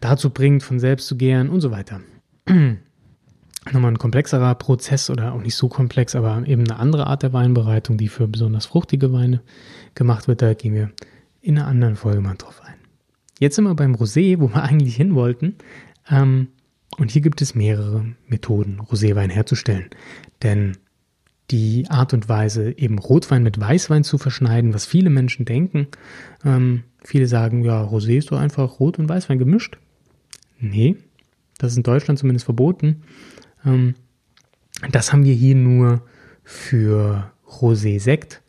dazu 0.00 0.30
bringt, 0.30 0.62
von 0.62 0.78
selbst 0.78 1.06
zu 1.06 1.16
gären 1.16 1.48
und 1.48 1.60
so 1.60 1.70
weiter. 1.70 2.00
Nochmal 3.72 3.92
ein 3.92 3.98
komplexerer 3.98 4.54
Prozess 4.54 5.10
oder 5.10 5.32
auch 5.32 5.42
nicht 5.42 5.56
so 5.56 5.68
komplex, 5.68 6.14
aber 6.14 6.42
eben 6.46 6.62
eine 6.62 6.78
andere 6.78 7.06
Art 7.08 7.22
der 7.22 7.32
Weinbereitung, 7.32 7.96
die 7.98 8.08
für 8.08 8.28
besonders 8.28 8.66
fruchtige 8.66 9.12
Weine 9.12 9.42
gemacht 9.94 10.28
wird. 10.28 10.42
Da 10.42 10.54
gehen 10.54 10.74
wir 10.74 10.92
in 11.40 11.58
einer 11.58 11.66
anderen 11.66 11.96
Folge 11.96 12.20
mal 12.20 12.36
drauf 12.36 12.62
ein. 12.64 12.74
Jetzt 13.38 13.56
sind 13.56 13.64
wir 13.64 13.74
beim 13.74 13.94
Rosé, 13.94 14.38
wo 14.38 14.48
wir 14.48 14.62
eigentlich 14.62 14.96
hin 14.96 15.14
wollten. 15.14 15.56
Ähm, 16.08 16.48
und 16.98 17.10
hier 17.10 17.22
gibt 17.22 17.42
es 17.42 17.54
mehrere 17.54 18.06
Methoden, 18.26 18.80
Roséwein 18.80 19.30
herzustellen. 19.30 19.90
Denn 20.42 20.76
die 21.50 21.88
Art 21.88 22.12
und 22.12 22.28
Weise, 22.28 22.76
eben 22.76 22.98
Rotwein 22.98 23.42
mit 23.42 23.60
Weißwein 23.60 24.04
zu 24.04 24.18
verschneiden, 24.18 24.74
was 24.74 24.86
viele 24.86 25.10
Menschen 25.10 25.44
denken. 25.44 25.88
Ähm, 26.44 26.82
viele 27.04 27.26
sagen, 27.26 27.64
ja, 27.64 27.82
Rosé 27.82 28.18
ist 28.18 28.32
doch 28.32 28.38
einfach 28.38 28.80
Rot 28.80 28.98
und 28.98 29.08
Weißwein 29.08 29.38
gemischt. 29.38 29.78
Nee, 30.58 30.96
Das 31.58 31.72
ist 31.72 31.78
in 31.78 31.82
Deutschland 31.82 32.18
zumindest 32.18 32.44
verboten. 32.44 33.02
Ähm, 33.64 33.94
das 34.90 35.12
haben 35.12 35.24
wir 35.24 35.34
hier 35.34 35.54
nur 35.54 36.02
für 36.42 37.30
Rosé-Sekt. 37.48 38.42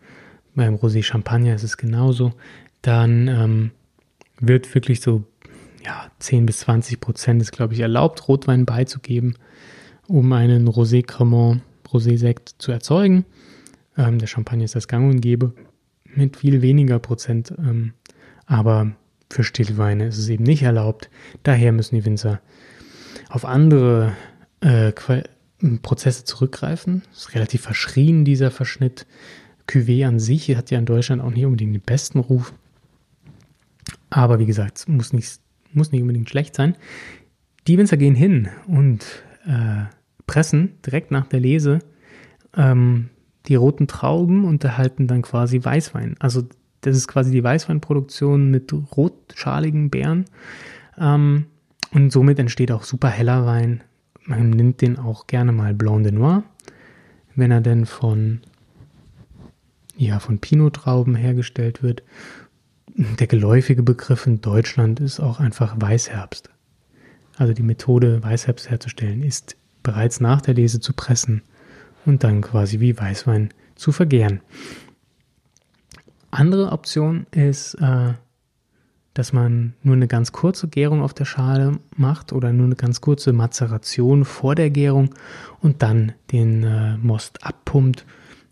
Beim 0.55 0.75
Rosé-Champagner 0.75 1.55
ist 1.55 1.63
es 1.63 1.77
genauso. 1.77 2.33
Dann 2.81 3.27
ähm, 3.27 3.71
wird 4.39 4.73
wirklich 4.73 5.01
so 5.01 5.25
ja, 5.85 6.11
10 6.19 6.45
bis 6.45 6.59
20 6.59 6.99
Prozent 6.99 7.41
ist, 7.41 7.51
glaube 7.51 7.73
ich, 7.73 7.79
erlaubt, 7.79 8.27
Rotwein 8.27 8.65
beizugeben, 8.65 9.35
um 10.07 10.31
einen 10.33 10.67
Rosé-Cremant, 10.67 11.61
Rosé-Sekt 11.91 12.55
zu 12.57 12.71
erzeugen. 12.71 13.25
Ähm, 13.97 14.19
der 14.19 14.27
Champagner 14.27 14.65
ist 14.65 14.75
das 14.75 14.87
Gang 14.87 15.09
und 15.09 15.21
Gäbe 15.21 15.53
mit 16.05 16.37
viel 16.37 16.61
weniger 16.61 16.99
Prozent. 16.99 17.53
Ähm, 17.57 17.93
aber 18.45 18.93
für 19.29 19.43
Stillweine 19.43 20.07
ist 20.07 20.17
es 20.17 20.29
eben 20.29 20.43
nicht 20.43 20.63
erlaubt. 20.63 21.09
Daher 21.43 21.71
müssen 21.71 21.95
die 21.95 22.05
Winzer 22.05 22.39
auf 23.29 23.45
andere 23.45 24.13
äh, 24.61 24.93
Prozesse 25.81 26.23
zurückgreifen. 26.23 27.03
Ist 27.11 27.35
relativ 27.35 27.61
verschrien, 27.61 28.25
dieser 28.25 28.51
Verschnitt. 28.51 29.05
Cuvée 29.67 30.07
an 30.07 30.19
sich 30.19 30.55
hat 30.55 30.71
ja 30.71 30.79
in 30.79 30.85
Deutschland 30.85 31.21
auch 31.21 31.31
nicht 31.31 31.45
unbedingt 31.45 31.75
den 31.75 31.81
besten 31.81 32.19
Ruf. 32.19 32.53
Aber 34.09 34.39
wie 34.39 34.45
gesagt, 34.45 34.77
es 34.77 34.87
muss 34.87 35.11
nicht, 35.11 35.41
muss 35.73 35.91
nicht 35.91 36.01
unbedingt 36.01 36.29
schlecht 36.29 36.55
sein. 36.55 36.75
Die 37.67 37.77
Winzer 37.77 37.97
gehen 37.97 38.15
hin 38.15 38.47
und 38.67 39.03
äh, 39.45 39.85
pressen 40.27 40.77
direkt 40.85 41.09
nach 41.09 41.27
der 41.27 41.39
Lese 41.39 41.79
ähm, 42.55 43.09
die 43.47 43.55
roten 43.55 43.87
Trauben 43.87 44.45
und 44.45 44.63
erhalten 44.63 45.07
dann 45.07 45.21
quasi 45.21 45.63
Weißwein. 45.63 46.15
Also 46.19 46.43
das 46.81 46.95
ist 46.95 47.07
quasi 47.07 47.31
die 47.31 47.43
Weißweinproduktion 47.43 48.51
mit 48.51 48.73
rotschaligen 48.95 49.89
Beeren. 49.89 50.25
Ähm, 50.97 51.45
und 51.93 52.11
somit 52.11 52.39
entsteht 52.39 52.71
auch 52.71 52.83
super 52.83 53.09
heller 53.09 53.45
Wein. 53.45 53.83
Man 54.25 54.49
nimmt 54.49 54.81
den 54.81 54.99
auch 54.99 55.27
gerne 55.27 55.53
mal 55.53 55.73
Blanc 55.73 56.03
de 56.03 56.11
Noir, 56.11 56.43
wenn 57.35 57.51
er 57.51 57.61
denn 57.61 57.85
von, 57.85 58.41
ja, 59.95 60.19
von 60.19 60.39
Pinot-Trauben 60.39 61.15
hergestellt 61.15 61.81
wird. 61.81 62.03
Der 62.97 63.27
geläufige 63.27 63.83
Begriff 63.83 64.27
in 64.27 64.41
Deutschland 64.41 64.99
ist 64.99 65.19
auch 65.19 65.39
einfach 65.39 65.75
Weißherbst. 65.79 66.49
Also 67.37 67.53
die 67.53 67.63
Methode, 67.63 68.21
Weißherbst 68.23 68.69
herzustellen, 68.69 69.23
ist 69.23 69.55
bereits 69.87 70.19
nach 70.19 70.41
der 70.41 70.53
Lese 70.53 70.81
zu 70.81 70.91
pressen 70.91 71.43
und 72.05 72.25
dann 72.25 72.41
quasi 72.41 72.81
wie 72.81 72.97
Weißwein 72.97 73.53
zu 73.75 73.93
vergären. 73.93 74.41
Andere 76.29 76.73
Option 76.73 77.25
ist, 77.31 77.75
äh, 77.75 78.13
dass 79.13 79.31
man 79.31 79.75
nur 79.83 79.95
eine 79.95 80.09
ganz 80.09 80.33
kurze 80.33 80.67
Gärung 80.67 81.01
auf 81.01 81.13
der 81.13 81.23
Schale 81.23 81.79
macht 81.95 82.33
oder 82.33 82.51
nur 82.51 82.65
eine 82.65 82.75
ganz 82.75 82.99
kurze 82.99 83.31
Mazeration 83.31 84.25
vor 84.25 84.55
der 84.55 84.69
Gärung 84.69 85.15
und 85.61 85.81
dann 85.81 86.11
den 86.33 86.63
äh, 86.63 86.97
Most 86.97 87.45
abpumpt 87.45 88.05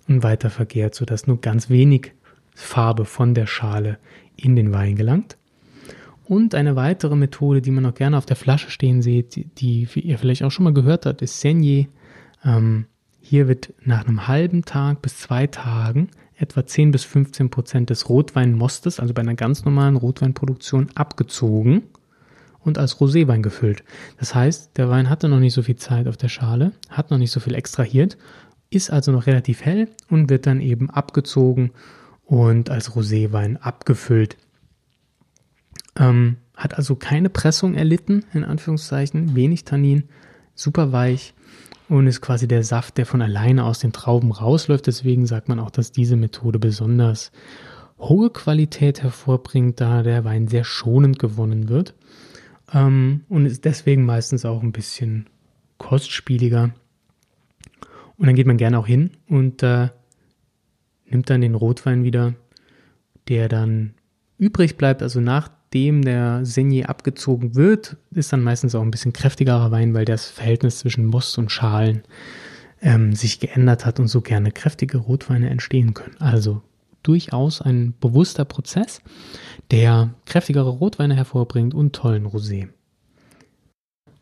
und 0.08 0.24
weiter 0.24 0.50
vergärt, 0.50 0.96
sodass 0.96 1.28
nur 1.28 1.42
ganz 1.42 1.70
wenig 1.70 2.14
Farbe 2.54 3.04
von 3.04 3.34
der 3.34 3.46
Schale 3.46 3.98
in 4.38 4.56
den 4.56 4.72
Wein 4.72 4.96
gelangt. 4.96 5.36
Und 6.28 6.56
eine 6.56 6.76
weitere 6.76 7.16
Methode, 7.16 7.62
die 7.62 7.72
man 7.72 7.86
auch 7.86 7.94
gerne 7.94 8.18
auf 8.18 8.26
der 8.26 8.36
Flasche 8.36 8.72
stehen 8.72 9.02
sieht, 9.02 9.60
die, 9.60 9.88
ihr 9.94 10.18
vielleicht 10.18 10.44
auch 10.44 10.52
schon 10.52 10.64
mal 10.64 10.74
gehört 10.74 11.06
habt, 11.06 11.22
ist 11.22 11.40
Senier. 11.40 11.88
Ähm, 12.44 12.86
hier 13.22 13.48
wird 13.48 13.74
nach 13.84 14.06
einem 14.06 14.28
halben 14.28 14.66
Tag 14.66 15.02
bis 15.02 15.20
zwei 15.20 15.48
Tagen 15.48 16.10
etwa 16.38 16.66
10 16.66 16.92
bis 16.92 17.04
15 17.04 17.50
Prozent 17.50 17.90
des 17.90 18.10
Rotweinmostes, 18.10 19.00
also 19.00 19.14
bei 19.14 19.22
einer 19.22 19.36
ganz 19.36 19.66
normalen 19.66 19.96
Rotweinproduktion, 19.96 20.90
abgezogen 20.96 21.84
und 22.60 22.78
als 22.78 23.00
Roséwein 23.00 23.42
gefüllt. 23.42 23.84
Das 24.20 24.36
heißt, 24.36 24.78
der 24.78 24.90
Wein 24.90 25.10
hatte 25.10 25.30
noch 25.30 25.40
nicht 25.40 25.54
so 25.54 25.62
viel 25.62 25.78
Zeit 25.78 26.08
auf 26.08 26.18
der 26.18 26.28
Schale, 26.30 26.74
hat 26.90 27.12
noch 27.12 27.18
nicht 27.18 27.32
so 27.32 27.40
viel 27.40 27.56
extrahiert, 27.56 28.18
ist 28.70 28.92
also 28.92 29.12
noch 29.12 29.28
relativ 29.28 29.64
hell 29.64 29.88
und 30.10 30.30
wird 30.30 30.46
dann 30.46 30.60
eben 30.60 30.90
abgezogen 30.90 31.72
und 32.26 32.70
als 32.70 32.92
Roséwein 32.96 33.58
abgefüllt. 33.58 34.38
Ähm, 35.98 36.38
hat 36.56 36.76
also 36.76 36.96
keine 36.96 37.30
Pressung 37.30 37.76
erlitten, 37.76 38.26
in 38.34 38.44
Anführungszeichen, 38.44 39.36
wenig 39.36 39.66
Tannin, 39.66 40.06
super 40.54 40.92
weich 40.92 41.34
und 41.90 42.08
ist 42.08 42.22
quasi 42.22 42.48
der 42.48 42.64
Saft, 42.64 42.98
der 42.98 43.06
von 43.06 43.22
alleine 43.22 43.66
aus 43.66 43.80
den 43.80 43.92
Trauben 43.92 44.32
rausläuft. 44.32 44.88
Deswegen 44.88 45.26
sagt 45.26 45.50
man 45.50 45.60
auch, 45.60 45.70
dass 45.70 45.92
diese 45.92 46.16
Methode 46.16 46.60
besonders 46.60 47.32
hohe 48.00 48.30
Qualität 48.30 49.04
hervorbringt, 49.04 49.80
da 49.80 50.04
der 50.04 50.24
Wein 50.24 50.48
sehr 50.48 50.64
schonend 50.64 51.20
gewonnen 51.20 51.70
wird 51.70 51.96
ähm, 52.74 53.24
und 53.30 53.46
ist 53.46 53.66
deswegen 53.66 54.06
meistens 54.06 54.46
auch 54.46 54.62
ein 54.62 54.72
bisschen 54.72 55.30
kostspieliger. 55.78 56.72
Und 58.18 58.28
dann 58.28 58.36
geht 58.36 58.48
man 58.48 58.58
gerne 58.58 58.80
auch 58.80 58.88
hin 58.88 59.12
und 59.28 59.62
äh, 59.62 59.90
nimmt 61.06 61.30
dann 61.30 61.42
den 61.42 61.56
Rotwein 61.56 62.04
wieder, 62.04 62.34
der 63.28 63.50
dann 63.50 63.94
übrig 64.38 64.78
bleibt, 64.78 65.02
also 65.02 65.20
nach 65.20 65.50
nachdem 65.76 66.04
der 66.04 66.46
Senier 66.46 66.90
abgezogen 66.90 67.56
wird, 67.56 67.98
ist 68.12 68.32
dann 68.32 68.42
meistens 68.42 68.76
auch 68.76 68.82
ein 68.82 68.92
bisschen 68.92 69.12
kräftigerer 69.12 69.72
Wein, 69.72 69.94
weil 69.94 70.06
das 70.06 70.28
Verhältnis 70.28 70.80
zwischen 70.80 71.06
Most 71.06 71.38
und 71.38 71.52
Schalen 71.52 72.04
ähm, 72.82 73.14
sich 73.14 73.42
geändert 73.42 73.86
hat 73.86 74.00
und 74.00 74.08
so 74.08 74.22
gerne 74.22 74.54
kräftige 74.54 75.00
Rotweine 75.00 75.50
entstehen 75.50 75.94
können. 75.94 76.16
Also 76.20 76.62
durchaus 77.04 77.62
ein 77.62 77.94
bewusster 78.00 78.46
Prozess, 78.46 79.02
der 79.70 80.12
kräftigere 80.26 80.70
Rotweine 80.70 81.14
hervorbringt 81.14 81.74
und 81.74 81.92
tollen 81.94 82.26
Rosé. 82.26 82.70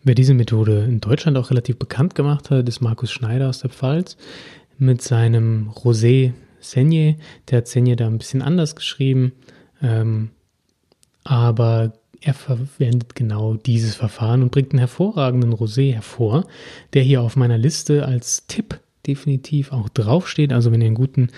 Wer 0.02 0.16
diese 0.16 0.34
Methode 0.34 0.86
in 0.86 1.02
Deutschland 1.02 1.38
auch 1.38 1.52
relativ 1.52 1.78
bekannt 1.78 2.16
gemacht 2.16 2.50
hat, 2.50 2.68
ist 2.68 2.82
Markus 2.82 3.12
Schneider 3.12 3.50
aus 3.50 3.60
der 3.60 3.70
Pfalz 3.70 4.18
mit 4.80 5.04
seinem 5.04 5.70
Rosé 5.70 6.34
Senier. 6.60 7.16
Der 7.52 7.60
hat 7.60 7.68
Senier 7.68 7.96
da 7.96 8.08
ein 8.08 8.18
bisschen 8.18 8.42
anders 8.42 8.76
geschrieben. 8.76 9.34
Ähm, 9.84 10.32
aber 11.24 11.94
er 12.22 12.34
verwendet 12.34 13.16
genau 13.16 13.56
dieses 13.56 13.96
Verfahren 13.96 14.44
und 14.44 14.52
bringt 14.52 14.72
einen 14.72 14.80
hervorragenden 14.80 15.54
Rosé 15.54 15.94
hervor, 15.94 16.46
der 16.94 17.04
hier 17.04 17.22
auf 17.22 17.36
meiner 17.36 17.58
Liste 17.58 18.06
als 18.06 18.48
Tipp 18.48 18.80
definitiv 19.06 19.72
auch 19.74 19.90
draufsteht. 19.90 20.54
Also 20.54 20.72
wenn 20.72 20.82
ihr 20.82 20.88
einen 20.88 20.96
guten 20.96 21.30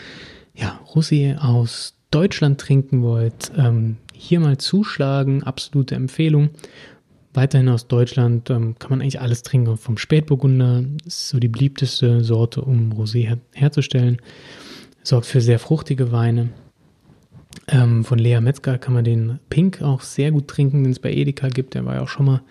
ja, 0.54 0.80
Rosé 0.94 1.38
aus 1.38 1.96
Deutschland 2.12 2.62
trinken 2.62 3.01
wollt, 3.01 3.51
ähm, 3.58 3.98
hier 4.13 4.39
mal 4.39 4.58
zuschlagen, 4.58 5.44
absolute 5.44 5.96
Empfehlung. 5.96 6.50
Weiterhin 7.34 7.68
aus 7.68 7.88
Deutschland 7.88 8.50
ähm, 8.50 8.75
kann 8.80 8.92
man 8.92 9.01
eigentlich 9.01 9.20
alles 9.20 9.44
trinken, 9.44 9.75
vom 9.77 9.98
Spätburgunder, 9.98 10.86
ist 11.06 11.27
so 11.27 11.39
die 11.39 11.50
beliebteste 11.50 12.24
Sorte, 12.24 12.62
um 12.62 12.94
Rosé 12.94 13.27
her 13.27 13.39
herzustellen. 13.54 14.22
Sorgt 15.04 15.25
für 15.25 15.42
sehr 15.42 15.60
fruchtige 15.60 16.12
Weine. 16.12 16.50
Ähm, 17.68 18.04
von 18.04 18.20
Lea 18.20 18.40
Metzger 18.42 18.78
kann 18.78 18.94
man 18.94 19.04
den 19.04 19.40
Pink 19.50 19.82
auch 19.82 20.02
sehr 20.02 20.32
gut 20.32 20.48
trinken, 20.48 20.84
den 20.84 20.92
es 20.92 21.00
bei 21.00 21.12
Edeka 21.12 21.50
gibt. 21.50 21.74
Der 21.74 21.86
war 21.86 21.96
ja 21.96 22.02
auch 22.02 22.08
schon 22.08 22.26
mal 22.26 22.42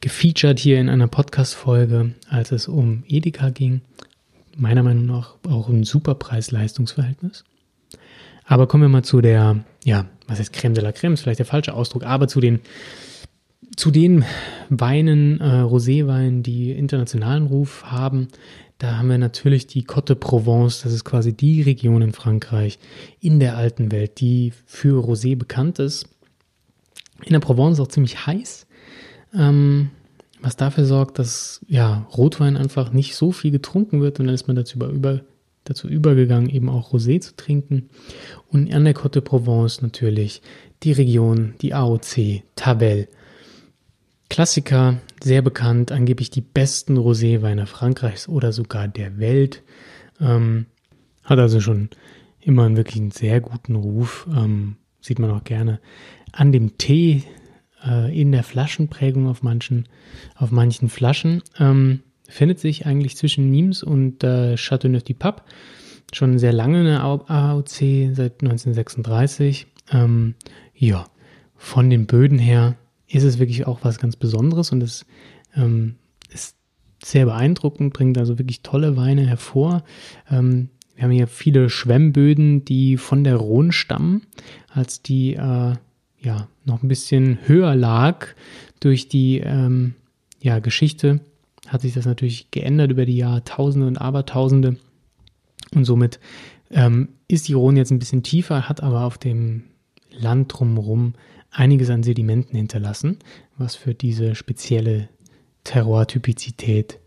gefeatured 0.00 0.58
hier 0.58 0.80
in 0.80 0.88
einer 0.88 1.08
Podcast-Folge, 1.08 2.14
als 2.28 2.52
es 2.52 2.68
um 2.68 3.04
Edeka 3.08 3.50
ging. 3.50 3.82
Meiner 4.56 4.82
Meinung 4.82 5.06
nach 5.06 5.36
auch 5.48 5.68
ein 5.68 5.84
super 5.84 6.14
Preis-Leistungs-Verhältnis. 6.14 7.44
Aber 8.44 8.66
kommen 8.66 8.82
wir 8.82 8.88
mal 8.88 9.04
zu 9.04 9.20
der, 9.20 9.64
ja, 9.84 10.06
was 10.26 10.38
heißt 10.38 10.52
Creme 10.52 10.74
de 10.74 10.82
la 10.82 10.92
Creme, 10.92 11.14
ist 11.14 11.22
vielleicht 11.22 11.38
der 11.38 11.46
falsche 11.46 11.74
Ausdruck, 11.74 12.04
aber 12.04 12.26
zu 12.26 12.40
den, 12.40 12.60
zu 13.76 13.90
den 13.90 14.24
Weinen, 14.68 15.40
äh, 15.40 15.60
Roséweinen, 15.60 16.42
die 16.42 16.72
internationalen 16.72 17.46
Ruf 17.46 17.84
haben, 17.84 18.28
da 18.80 18.96
haben 18.96 19.10
wir 19.10 19.18
natürlich 19.18 19.66
die 19.66 19.84
Côte 19.84 20.14
Provence, 20.14 20.80
das 20.80 20.94
ist 20.94 21.04
quasi 21.04 21.34
die 21.34 21.60
Region 21.60 22.00
in 22.00 22.14
Frankreich 22.14 22.78
in 23.20 23.38
der 23.38 23.58
alten 23.58 23.92
Welt, 23.92 24.20
die 24.20 24.54
für 24.64 25.04
Rosé 25.04 25.36
bekannt 25.36 25.78
ist. 25.78 26.08
In 27.22 27.34
der 27.34 27.40
Provence 27.40 27.78
auch 27.78 27.88
ziemlich 27.88 28.26
heiß, 28.26 28.66
ähm, 29.38 29.90
was 30.40 30.56
dafür 30.56 30.86
sorgt, 30.86 31.18
dass 31.18 31.60
ja, 31.68 32.08
Rotwein 32.16 32.56
einfach 32.56 32.90
nicht 32.90 33.16
so 33.16 33.32
viel 33.32 33.50
getrunken 33.50 34.00
wird 34.00 34.18
und 34.18 34.26
dann 34.26 34.34
ist 34.34 34.46
man 34.46 34.56
dazu, 34.56 34.76
über, 34.76 34.88
über, 34.88 35.20
dazu 35.64 35.86
übergegangen, 35.86 36.48
eben 36.48 36.70
auch 36.70 36.94
Rosé 36.94 37.20
zu 37.20 37.36
trinken. 37.36 37.90
Und 38.48 38.72
an 38.72 38.86
der 38.86 38.96
Côte 38.96 39.20
Provence 39.20 39.82
natürlich 39.82 40.40
die 40.84 40.92
Region, 40.92 41.52
die 41.60 41.74
AOC, 41.74 42.44
Tabelle, 42.56 43.08
Klassiker, 44.30 44.98
sehr 45.22 45.42
bekannt, 45.42 45.92
angeblich 45.92 46.30
die 46.30 46.40
besten 46.40 46.96
Roséweine 46.96 47.66
Frankreichs 47.66 48.28
oder 48.28 48.52
sogar 48.52 48.88
der 48.88 49.18
Welt. 49.18 49.62
Ähm, 50.20 50.66
hat 51.24 51.38
also 51.38 51.60
schon 51.60 51.90
immer 52.40 52.64
einen 52.64 52.76
wirklich 52.76 52.96
einen 52.96 53.10
sehr 53.10 53.40
guten 53.40 53.74
Ruf. 53.74 54.26
Ähm, 54.34 54.76
sieht 55.00 55.18
man 55.18 55.32
auch 55.32 55.44
gerne 55.44 55.80
an 56.32 56.52
dem 56.52 56.78
Tee 56.78 57.24
äh, 57.84 58.18
in 58.18 58.30
der 58.30 58.44
Flaschenprägung 58.44 59.26
auf 59.26 59.42
manchen, 59.42 59.88
auf 60.36 60.52
manchen 60.52 60.88
Flaschen. 60.88 61.42
Ähm, 61.58 62.00
findet 62.28 62.60
sich 62.60 62.86
eigentlich 62.86 63.16
zwischen 63.16 63.50
Nimes 63.50 63.82
und 63.82 64.22
äh, 64.22 64.56
Châteauneuf-du-Pape 64.56 65.42
schon 66.12 66.38
sehr 66.38 66.52
lange 66.52 66.80
eine 66.80 67.00
AOC, 67.00 68.14
seit 68.14 68.42
1936. 68.42 69.66
Ähm, 69.92 70.34
ja, 70.74 71.06
von 71.56 71.90
den 71.90 72.06
Böden 72.06 72.38
her 72.38 72.76
ist 73.10 73.24
es 73.24 73.38
wirklich 73.38 73.66
auch 73.66 73.80
was 73.82 73.98
ganz 73.98 74.16
Besonderes 74.16 74.72
und 74.72 74.82
es 74.82 75.04
Ähm, 75.56 75.96
ist 76.32 76.56
sehr 77.02 77.26
beeindruckend, 77.26 77.92
bringt 77.92 78.18
also 78.18 78.38
wirklich 78.38 78.62
tolle 78.62 78.96
Weine 78.96 79.26
hervor. 79.26 79.82
Ähm, 80.30 80.68
wir 80.94 81.04
haben 81.04 81.10
hier 81.10 81.26
viele 81.26 81.70
Schwemmböden, 81.70 82.64
die 82.64 82.96
von 82.96 83.24
der 83.24 83.36
Rhone 83.36 83.72
stammen, 83.72 84.22
als 84.68 85.02
die 85.02 85.34
äh, 85.34 85.74
ja 86.20 86.48
noch 86.64 86.82
ein 86.82 86.88
bisschen 86.88 87.38
höher 87.46 87.74
lag 87.74 88.28
durch 88.80 89.08
die 89.08 89.38
ähm, 89.38 89.94
ja, 90.40 90.58
Geschichte 90.58 91.20
hat 91.66 91.82
sich 91.82 91.94
das 91.94 92.04
natürlich 92.04 92.50
geändert 92.50 92.90
über 92.90 93.06
die 93.06 93.16
Jahrtausende 93.16 93.86
und 93.86 93.98
Abertausende. 93.98 94.76
Und 95.74 95.84
somit 95.84 96.18
ähm, 96.70 97.10
ist 97.28 97.48
die 97.48 97.52
Rhone 97.52 97.78
jetzt 97.78 97.92
ein 97.92 97.98
bisschen 97.98 98.22
tiefer, 98.22 98.68
hat 98.68 98.82
aber 98.82 99.04
auf 99.04 99.18
dem 99.18 99.64
Land 100.10 100.52
drumherum 100.52 101.14
einiges 101.50 101.90
an 101.90 102.02
Sedimenten 102.02 102.56
hinterlassen, 102.56 103.18
was 103.56 103.74
für 103.74 103.94
diese 103.94 104.34
spezielle 104.34 105.08
Terroirtypizität 105.64 106.98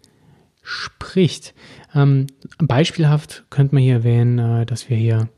spricht. 0.61 1.53
Ähm, 1.93 2.27
beispielhaft 2.57 3.45
könnte 3.49 3.75
man 3.75 3.83
hier 3.83 3.95
erwähnen, 3.95 4.39
äh, 4.39 4.65
dass 4.65 4.89
wir 4.89 4.97
hier 4.97 5.29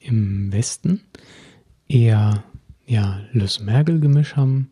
im 0.00 0.52
Westen 0.52 1.00
eher 1.88 2.44
ja, 2.86 3.20
Les 3.32 3.60
Mergel-Gemisch 3.60 4.36
haben, 4.36 4.70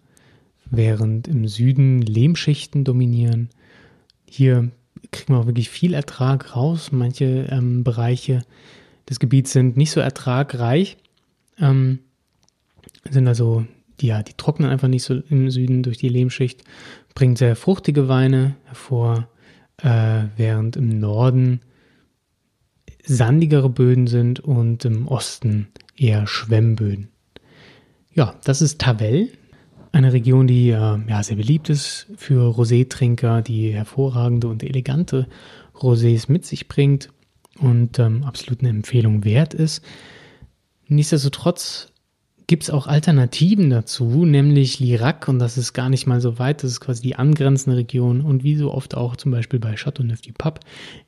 während 0.70 1.28
im 1.28 1.46
Süden 1.48 2.02
Lehmschichten 2.02 2.84
dominieren. 2.84 3.50
Hier 4.28 4.70
kriegt 5.12 5.28
man 5.28 5.40
auch 5.40 5.46
wirklich 5.46 5.70
viel 5.70 5.94
Ertrag 5.94 6.56
raus. 6.56 6.92
Manche 6.92 7.46
ähm, 7.50 7.84
Bereiche 7.84 8.42
des 9.08 9.20
Gebiets 9.20 9.52
sind 9.52 9.76
nicht 9.76 9.90
so 9.90 10.00
ertragreich, 10.00 10.96
ähm, 11.58 12.00
sind 13.10 13.28
also, 13.28 13.66
die, 14.00 14.08
ja, 14.08 14.22
die 14.22 14.34
trocknen 14.34 14.70
einfach 14.70 14.88
nicht 14.88 15.02
so 15.02 15.14
im 15.14 15.50
Süden 15.50 15.82
durch 15.82 15.98
die 15.98 16.08
Lehmschicht, 16.08 16.62
bringt 17.14 17.38
sehr 17.38 17.56
fruchtige 17.56 18.08
Weine 18.08 18.56
hervor, 18.64 19.28
äh, 19.78 20.24
während 20.36 20.76
im 20.76 20.98
Norden 20.98 21.60
sandigere 23.04 23.70
Böden 23.70 24.06
sind 24.06 24.40
und 24.40 24.84
im 24.84 25.06
Osten 25.06 25.68
eher 25.96 26.26
Schwemmböden. 26.26 27.08
Ja, 28.12 28.34
das 28.44 28.62
ist 28.62 28.80
Tavel, 28.80 29.30
eine 29.92 30.12
Region, 30.12 30.46
die 30.46 30.70
äh, 30.70 30.98
ja, 31.08 31.22
sehr 31.22 31.36
beliebt 31.36 31.70
ist 31.70 32.06
für 32.16 32.54
Rosé-Trinker, 32.54 33.42
die 33.42 33.72
hervorragende 33.72 34.48
und 34.48 34.62
elegante 34.62 35.26
Rosés 35.74 36.30
mit 36.30 36.44
sich 36.44 36.68
bringt 36.68 37.10
und 37.58 37.98
ähm, 37.98 38.22
absolut 38.24 38.60
eine 38.60 38.70
Empfehlung 38.70 39.24
wert 39.24 39.54
ist. 39.54 39.82
Nichtsdestotrotz 40.88 41.92
gibt 42.46 42.62
es 42.62 42.70
auch 42.70 42.86
Alternativen 42.86 43.70
dazu, 43.70 44.24
nämlich 44.24 44.78
Lirac, 44.78 45.28
und 45.28 45.38
das 45.38 45.58
ist 45.58 45.72
gar 45.72 45.88
nicht 45.88 46.06
mal 46.06 46.20
so 46.20 46.38
weit, 46.38 46.62
das 46.62 46.72
ist 46.72 46.80
quasi 46.80 47.02
die 47.02 47.16
angrenzende 47.16 47.76
Region. 47.76 48.20
Und 48.20 48.44
wie 48.44 48.56
so 48.56 48.72
oft 48.72 48.96
auch 48.96 49.16
zum 49.16 49.32
Beispiel 49.32 49.58
bei 49.58 49.74
Chateauneuf 49.74 50.20
du 50.20 50.32
Pape, 50.32 50.60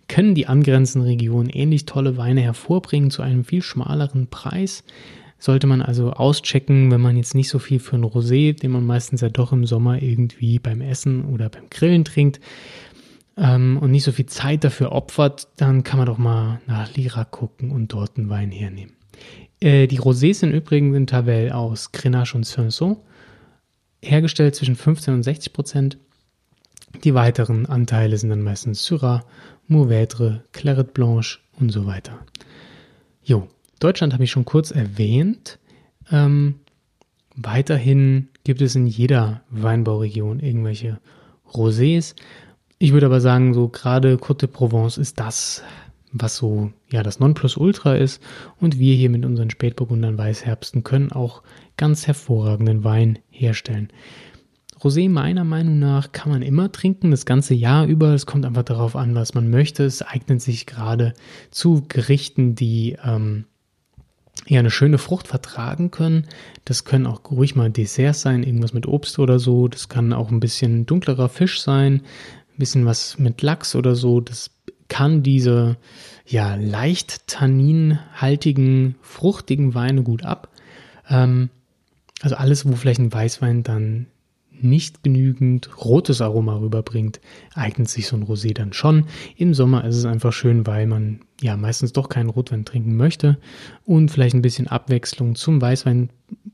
können 0.09 0.35
die 0.35 0.47
angrenzenden 0.47 1.09
Regionen 1.09 1.49
ähnlich 1.49 1.87
tolle 1.87 2.17
Weine 2.17 2.41
hervorbringen 2.41 3.11
zu 3.11 3.23
einem 3.23 3.45
viel 3.45 3.63
schmaleren 3.63 4.27
Preis. 4.27 4.83
Sollte 5.39 5.69
man 5.69 5.81
also 5.83 6.13
auschecken, 6.13 6.91
wenn 6.91 7.01
man 7.01 7.17
jetzt 7.17 7.37
nicht 7.37 7.49
so 7.49 7.61
viel 7.61 7.79
für 7.79 7.97
ein 7.97 8.05
Rosé, 8.05 8.59
den 8.59 8.73
man 8.73 8.85
meistens 8.85 9.21
ja 9.21 9.29
doch 9.29 9.53
im 9.53 9.65
Sommer 9.65 10.03
irgendwie 10.03 10.59
beim 10.59 10.81
Essen 10.81 11.27
oder 11.27 11.49
beim 11.49 11.71
Grillen 11.71 12.05
trinkt, 12.05 12.41
ähm, 13.37 13.79
und 13.81 13.93
nicht 13.93 14.03
so 14.03 14.11
viel 14.11 14.27
Zeit 14.27 14.65
dafür 14.65 14.91
opfert, 14.91 15.47
dann 15.57 15.85
kann 15.85 15.99
man 15.99 16.07
doch 16.07 16.19
mal 16.19 16.61
nach 16.67 16.93
Lira 16.97 17.25
gucken 17.25 17.71
und 17.71 17.93
dort 17.93 18.19
einen 18.19 18.29
Wein 18.29 18.51
hernehmen. 18.51 18.95
Äh, 19.61 19.87
die 19.87 20.01
Rosés 20.01 20.35
sind 20.35 20.53
übrigens 20.53 20.97
in 20.97 21.07
Tavel 21.07 21.53
aus 21.53 21.93
Grenache 21.93 22.37
und 22.37 22.45
Cinsault, 22.45 22.99
hergestellt 24.03 24.55
zwischen 24.55 24.77
15 24.77 25.15
und 25.15 25.23
60 25.23 25.53
Prozent. 25.53 25.99
Die 27.05 27.15
weiteren 27.15 27.67
Anteile 27.67 28.17
sind 28.17 28.31
dann 28.31 28.43
meistens 28.43 28.85
Syrah, 28.85 29.25
Mourvèdre, 29.69 30.41
Claret 30.53 30.95
Blanche 30.95 31.39
und 31.59 31.71
so 31.71 31.87
weiter. 31.87 32.19
Jo, 33.23 33.49
Deutschland 33.81 34.15
habe 34.15 34.25
ich 34.25 34.31
schon 34.31 34.45
kurz 34.45 34.71
erwähnt. 34.71 35.59
Ähm, 36.11 36.61
weiterhin 37.37 38.29
gibt 38.45 38.63
es 38.63 38.75
in 38.75 38.87
jeder 38.87 39.43
Weinbauregion 39.51 40.41
irgendwelche 40.41 40.99
Rosés. 41.53 42.15
Ich 42.79 42.93
würde 42.93 43.07
aber 43.07 43.21
sagen, 43.21 43.55
so 43.55 43.69
gerade 43.69 44.15
Côte 44.17 44.41
de 44.41 44.49
Provence 44.49 44.99
ist 44.99 45.21
das, 45.21 45.63
was 46.13 46.37
so 46.37 46.73
ja 46.91 47.03
das 47.03 47.21
Nonplusultra 47.21 47.97
ist. 47.97 48.23
Und 48.61 48.79
wir 48.79 48.95
hier 48.95 49.11
mit 49.11 49.25
unseren 49.25 49.51
Spätburgundern 49.51 50.19
Weißherbsten 50.19 50.85
können 50.85 51.13
auch 51.13 51.43
ganz 51.77 52.07
hervorragenden 52.07 52.85
Wein 52.85 53.19
herstellen. 53.31 53.89
Rosé 54.81 55.09
meiner 55.09 55.45
Meinung 55.45 55.79
nach 55.81 56.13
kann 56.13 56.31
man 56.31 56.43
immer 56.43 56.71
trinken, 56.71 57.11
das 57.11 57.27
ganze 57.27 57.55
Jahr 57.55 57.87
über. 57.87 58.15
Es 58.15 58.27
kommt 58.27 58.47
einfach 58.47 58.63
darauf 58.63 58.95
an, 58.95 59.15
was 59.15 59.35
man 59.35 59.51
möchte. 59.51 59.85
Es 59.85 60.03
eignet 60.03 60.41
sich 60.41 60.67
gerade 60.67 61.15
zu 61.51 61.85
Gerichten, 61.89 62.55
die 62.55 62.97
ähm, 63.05 63.47
ja 64.47 64.61
eine 64.61 64.71
schöne 64.71 64.99
Frucht 64.99 65.27
vertragen 65.27 65.91
können. 65.91 66.27
Das 66.65 66.85
können 66.85 67.07
auch 67.07 67.29
ruhig 67.31 67.57
mal 67.57 67.71
Desserts 67.71 68.21
sein, 68.21 68.45
irgendwas 68.45 68.73
mit 68.73 68.87
Obst 68.87 69.19
oder 69.19 69.41
so. 69.41 69.67
Das 69.67 69.89
kann 69.89 70.13
auch 70.13 70.31
ein 70.31 70.41
bisschen 70.41 70.87
dunklerer 70.87 71.29
Fisch 71.29 71.61
sein, 71.61 72.03
ein 72.55 72.59
bisschen 72.59 72.87
was 72.87 73.19
mit 73.19 73.43
Lachs 73.43 73.75
oder 73.75 73.97
so. 73.97 74.21
Das 74.21 74.51
kann 74.89 75.23
diese 75.23 75.77
ja 76.27 76.55
leicht 76.57 77.27
tanninhaltigen, 77.27 78.97
fruchtigen 79.01 79.75
Weine 79.75 80.03
gut 80.03 80.25
ab. 80.25 80.49
Ähm, 81.09 81.51
also 82.21 82.37
alles, 82.37 82.67
wo 82.67 82.75
vielleicht 82.75 83.01
ein 83.01 83.13
Weißwein 83.13 83.63
dann 83.63 84.07
nicht 84.61 85.03
genügend 85.03 85.71
rotes 85.85 86.21
Aroma 86.21 86.57
rüberbringt, 86.57 87.21
eignet 87.55 87.89
sich 87.89 88.09
so 88.09 88.17
ein 88.17 88.25
Rosé 88.25 88.55
dann 88.55 88.73
schon. 88.73 89.05
Im 89.37 89.55
Sommer 89.55 89.85
ist 89.85 89.97
es 89.97 90.05
einfach 90.05 90.33
schön, 90.33 90.67
weil 90.67 90.87
man 90.87 91.21
ja 91.41 91.57
meistens 91.57 91.93
doch 91.93 92.09
keinen 92.09 92.31
Rotwein 92.31 92.65
trinken 92.65 92.97
möchte 92.97 93.39
und 93.85 94.11
vielleicht 94.11 94.35
ein 94.35 94.43
bisschen 94.43 94.67
Abwechslung 94.67 95.37
zum 95.37 95.61
Weißwein 95.61 96.11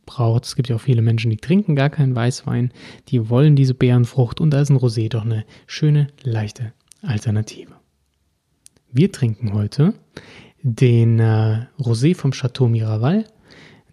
braucht. 0.06 0.44
Es 0.44 0.56
gibt 0.56 0.68
ja 0.68 0.76
auch 0.76 0.80
viele 0.80 1.02
Menschen, 1.02 1.30
die 1.30 1.38
trinken 1.38 1.76
gar 1.76 1.90
keinen 1.90 2.14
Weißwein, 2.14 2.72
die 3.08 3.30
wollen 3.30 3.56
diese 3.56 3.74
Beerenfrucht 3.74 4.40
und 4.40 4.50
da 4.50 4.60
ist 4.60 4.70
ein 4.70 4.78
Rosé 4.78 5.08
doch 5.08 5.24
eine 5.24 5.44
schöne, 5.66 6.08
leichte 6.22 6.72
Alternative. 7.02 7.83
Wir 8.96 9.10
trinken 9.10 9.54
heute 9.54 9.92
den 10.62 11.18
äh, 11.18 11.66
Rosé 11.80 12.14
vom 12.14 12.30
Chateau 12.30 12.68
Miraval. 12.68 13.24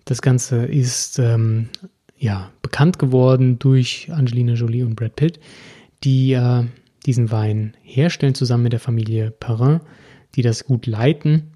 Das 0.05 0.21
Ganze 0.21 0.63
ist 0.63 1.17
ähm, 1.17 1.69
ja, 2.19 2.51
bekannt 2.61 2.99
geworden 2.99 3.57
durch 3.57 4.09
Angelina 4.11 4.53
Jolie 4.53 4.83
und 4.83 4.95
Brad 4.95 5.15
Pitt, 5.15 5.39
die 6.03 6.33
äh, 6.33 6.65
diesen 7.07 7.31
Wein 7.31 7.75
herstellen, 7.81 8.35
zusammen 8.35 8.61
mit 8.61 8.73
der 8.73 8.79
Familie 8.79 9.31
Perrin, 9.31 9.79
die 10.35 10.43
das 10.43 10.65
gut 10.65 10.85
leiten. 10.85 11.51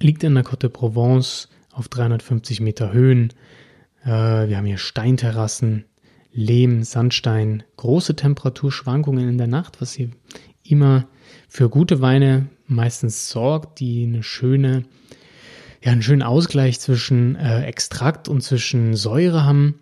Liegt 0.00 0.24
in 0.24 0.34
der 0.34 0.44
Côte 0.44 0.62
de 0.62 0.70
Provence 0.70 1.50
auf 1.70 1.86
350 1.86 2.60
Meter 2.60 2.92
Höhen. 2.92 3.32
Äh, 4.02 4.08
wir 4.48 4.56
haben 4.56 4.66
hier 4.66 4.78
Steinterrassen, 4.78 5.84
Lehm, 6.32 6.82
Sandstein, 6.82 7.62
große 7.76 8.16
Temperaturschwankungen 8.16 9.28
in 9.28 9.38
der 9.38 9.46
Nacht, 9.46 9.80
was 9.80 9.92
hier 9.92 10.10
immer 10.64 11.06
für 11.48 11.68
gute 11.68 12.00
Weine 12.00 12.48
meistens 12.66 13.30
sorgt, 13.30 13.80
die 13.80 14.04
eine 14.04 14.22
schöne 14.22 14.84
ja 15.82 15.92
einen 15.92 16.02
schönen 16.02 16.22
Ausgleich 16.22 16.78
zwischen 16.80 17.36
äh, 17.36 17.64
Extrakt 17.64 18.28
und 18.28 18.42
zwischen 18.42 18.94
Säure 18.94 19.44
haben. 19.44 19.80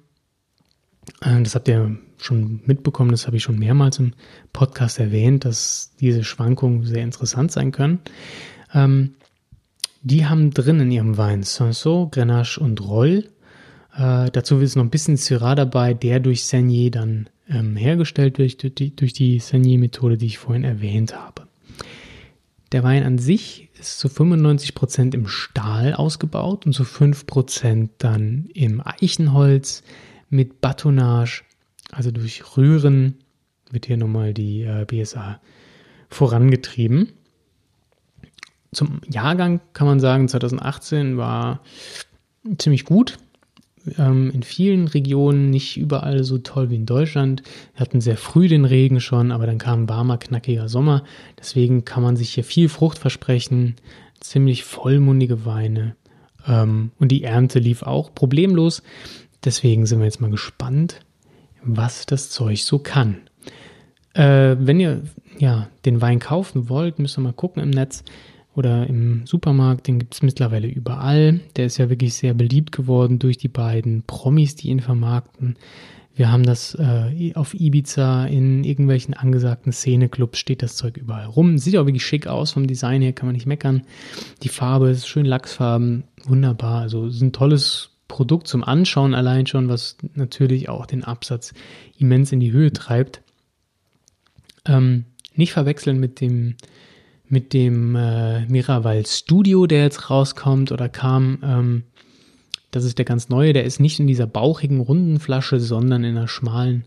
Äh, 1.21 1.43
das 1.43 1.55
habt 1.55 1.69
ihr 1.69 1.99
schon 2.19 2.61
mitbekommen, 2.65 3.11
das 3.11 3.27
habe 3.27 3.37
ich 3.37 3.43
schon 3.43 3.59
mehrmals 3.59 3.99
im 3.99 4.13
Podcast 4.53 4.99
erwähnt, 4.99 5.45
dass 5.45 5.93
diese 6.01 6.25
Schwankungen 6.25 6.85
sehr 6.85 7.03
interessant 7.03 7.53
sein 7.53 7.73
können. 7.73 8.01
Ähm, 8.75 9.15
die 10.03 10.27
haben 10.27 10.53
drin 10.53 10.81
in 10.81 10.91
ihrem 10.91 11.17
Wein 11.17 11.43
Sanso, 11.43 12.09
Grenache 12.09 12.61
und 12.61 12.81
Roll. 12.81 13.31
Äh, 13.97 14.31
dazu 14.31 14.59
ist 14.59 14.77
noch 14.77 14.85
ein 14.85 14.91
bisschen 14.91 15.17
Syrah 15.17 15.55
dabei, 15.55 15.95
der 15.95 16.21
durch 16.21 16.45
Senier 16.45 16.91
dann 16.91 17.29
ähm, 17.49 17.77
hergestellt 17.77 18.39
wird, 18.39 18.63
durch 18.63 18.75
die, 18.75 18.95
durch 18.95 19.13
die 19.13 19.39
Senier-Methode, 19.39 20.17
die 20.17 20.27
ich 20.27 20.39
vorhin 20.39 20.65
erwähnt 20.65 21.15
habe. 21.15 21.47
Der 22.73 22.83
Wein 22.83 23.03
an 23.03 23.19
sich 23.19 23.69
ist 23.79 23.99
zu 23.99 24.09
95 24.09 24.75
Prozent 24.75 25.15
im 25.15 25.27
Stahl 25.27 25.95
ausgebaut 25.95 26.67
und 26.67 26.73
zu 26.75 26.83
5% 26.83 27.89
dann 27.99 28.49
im 28.53 28.83
Eichenholz 28.85 29.83
mit 30.29 30.61
Batonnage, 30.61 31.45
also 31.91 32.11
durch 32.11 32.57
Rühren 32.57 33.15
wird 33.71 33.87
hier 33.87 33.97
nochmal 33.97 34.35
die 34.35 34.63
äh, 34.63 34.85
BSA 34.87 35.41
vorangetrieben. 36.11 37.13
Zum 38.73 39.01
Jahrgang 39.09 39.61
kann 39.73 39.87
man 39.87 40.01
sagen, 40.01 40.29
2018 40.29 41.17
war 41.17 41.61
ziemlich 42.59 42.85
gut 42.85 43.19
ähm, 43.99 44.31
in 44.31 44.43
vielen 44.43 44.89
Regionen, 44.89 45.51
nicht 45.51 45.77
überall 45.77 46.25
so 46.25 46.39
toll 46.39 46.71
wie 46.71 46.77
in 46.77 46.87
Deutschland. 46.87 47.43
Wir 47.75 47.81
hatten 47.81 48.01
sehr 48.01 48.17
früh 48.17 48.49
den 48.49 48.65
Regen 48.65 49.01
schon, 49.01 49.33
aber 49.33 49.47
dann 49.47 49.59
kam 49.59 49.85
ein 49.85 49.89
warmer, 49.89 50.19
knackiger 50.19 50.69
Sommer. 50.69 51.05
Deswegen 51.39 51.85
kann 51.85 52.03
man 52.03 52.17
sich 52.17 52.31
hier 52.31 52.45
viel 52.45 52.69
Frucht 52.69 52.99
versprechen, 52.99 53.77
ziemlich 54.21 54.65
vollmundige 54.65 55.45
Weine. 55.45 55.97
Ähm, 56.47 56.91
und 56.99 57.09
die 57.09 57.25
Ernte 57.25 57.59
lief 57.59 57.83
auch 57.83 58.15
problemlos. 58.15 58.83
Deswegen 59.45 59.87
sind 59.87 59.99
wir 59.99 60.07
jetzt 60.07 60.21
mal 60.21 60.31
gespannt, 60.31 61.01
was 61.63 62.07
das 62.07 62.31
Zeug 62.31 62.63
so 62.63 62.79
kann. 62.79 63.19
Äh, 64.15 64.57
wenn 64.59 64.81
ihr 64.81 65.03
ja 65.39 65.69
den 65.85 66.01
Wein 66.01 66.19
kaufen 66.19 66.69
wollt, 66.69 66.99
müsst 66.99 67.19
ihr 67.19 67.23
mal 67.23 67.33
gucken 67.33 67.63
im 67.63 67.71
Netz 67.71 68.03
oder 68.59 68.89
im 68.89 69.25
Supermarkt. 69.25 69.87
Den 69.87 70.01
gibt 70.01 70.15
es 70.15 70.23
mittlerweile 70.23 70.67
überall. 70.67 71.41
Der 71.57 71.67
ist 71.67 71.79
ja 71.79 71.89
wirklich 71.89 72.15
sehr 72.15 72.35
beliebt 72.35 72.73
geworden 72.73 73.21
durch 73.21 73.39
die 73.39 73.49
beiden 73.49 74.03
Promis, 74.03 74.57
die 74.57 74.69
ihn 74.69 74.81
vermarkten. 74.81 75.57
Wir 76.17 76.33
haben 76.33 76.43
das 76.43 76.75
äh, 76.75 77.33
auf 77.35 77.55
Ibiza 77.55 78.27
in 78.27 78.65
irgendwelchen 78.65 79.15
angesagten 79.15 79.71
Szeneclubs 79.71 80.41
steht 80.41 80.65
das 80.65 80.75
Zeug 80.75 80.97
überall 80.97 81.27
rum. 81.27 81.59
Sieht 81.59 81.77
auch 81.77 81.87
wirklich 81.87 82.05
schick 82.05 82.27
aus 82.27 82.51
vom 82.51 82.67
Design 82.67 83.01
her, 83.01 83.13
kann 83.13 83.27
man 83.27 83.37
nicht 83.37 83.47
meckern. 83.47 83.83
Die 84.43 84.49
Farbe 84.49 84.91
ist 84.91 85.07
schön 85.07 85.25
Lachsfarben, 85.25 86.03
wunderbar. 86.25 86.81
Also 86.81 87.07
ist 87.07 87.21
ein 87.21 87.33
tolles 87.33 87.91
Produkt 88.09 88.49
zum 88.49 88.65
Anschauen 88.65 89.15
allein 89.15 89.47
schon, 89.47 89.69
was 89.69 89.97
natürlich 90.15 90.69
auch 90.69 90.87
den 90.87 91.05
Absatz 91.05 91.55
immens 91.97 92.33
in 92.33 92.41
die 92.41 92.51
Höhe 92.51 92.73
treibt. 92.73 93.23
Ähm, 94.67 95.05
nicht 95.37 95.53
verwechseln 95.53 96.01
mit 96.01 96.21
dem 96.21 96.57
mit 97.29 97.53
dem 97.53 97.95
äh, 97.95 98.47
Miraval 98.47 99.05
Studio, 99.07 99.67
der 99.67 99.83
jetzt 99.83 100.11
rauskommt 100.11 100.73
oder 100.73 100.89
kam. 100.89 101.39
Ähm, 101.43 101.83
das 102.71 102.85
ist 102.85 102.99
der 102.99 103.05
ganz 103.05 103.29
neue. 103.29 103.53
Der 103.53 103.65
ist 103.65 103.81
nicht 103.81 103.99
in 104.01 104.07
dieser 104.07 104.27
bauchigen, 104.27 104.81
runden 104.81 105.21
Flasche, 105.21 105.61
sondern 105.61 106.05
in 106.05 106.17
einer 106.17 106.29
schmalen 106.29 106.85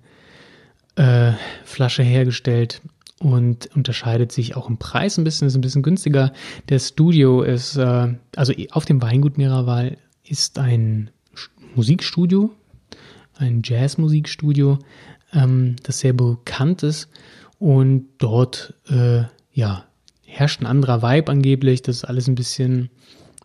äh, 0.96 1.32
Flasche 1.64 2.04
hergestellt 2.04 2.82
und 3.20 3.70
unterscheidet 3.76 4.32
sich 4.32 4.56
auch 4.56 4.68
im 4.70 4.78
Preis 4.78 5.18
ein 5.18 5.24
bisschen, 5.24 5.48
ist 5.48 5.56
ein 5.56 5.62
bisschen 5.62 5.84
günstiger. 5.84 6.34
Der 6.70 6.80
Studio 6.80 7.42
ist, 7.44 7.78
äh, 7.78 8.16
also 8.36 8.54
auf 8.72 8.86
dem 8.86 9.02
Weingut 9.02 9.38
Miraval 9.38 9.98
ist 10.24 10.60
ein 10.60 11.12
Musikstudio, 11.76 12.52
ein 13.36 13.62
Jazzmusikstudio, 13.64 14.80
ähm, 15.34 15.76
das 15.84 16.00
sehr 16.00 16.14
bekannt 16.14 16.84
ist 16.84 17.10
und 17.60 18.08
dort, 18.18 18.74
äh, 18.90 19.24
ja, 19.54 19.86
herrscht 20.32 20.62
ein 20.62 20.66
anderer 20.66 21.02
Vibe 21.02 21.32
angeblich. 21.32 21.82
Das 21.82 21.98
ist 21.98 22.06
alles 22.06 22.28
ein 22.28 22.36
bisschen, 22.36 22.90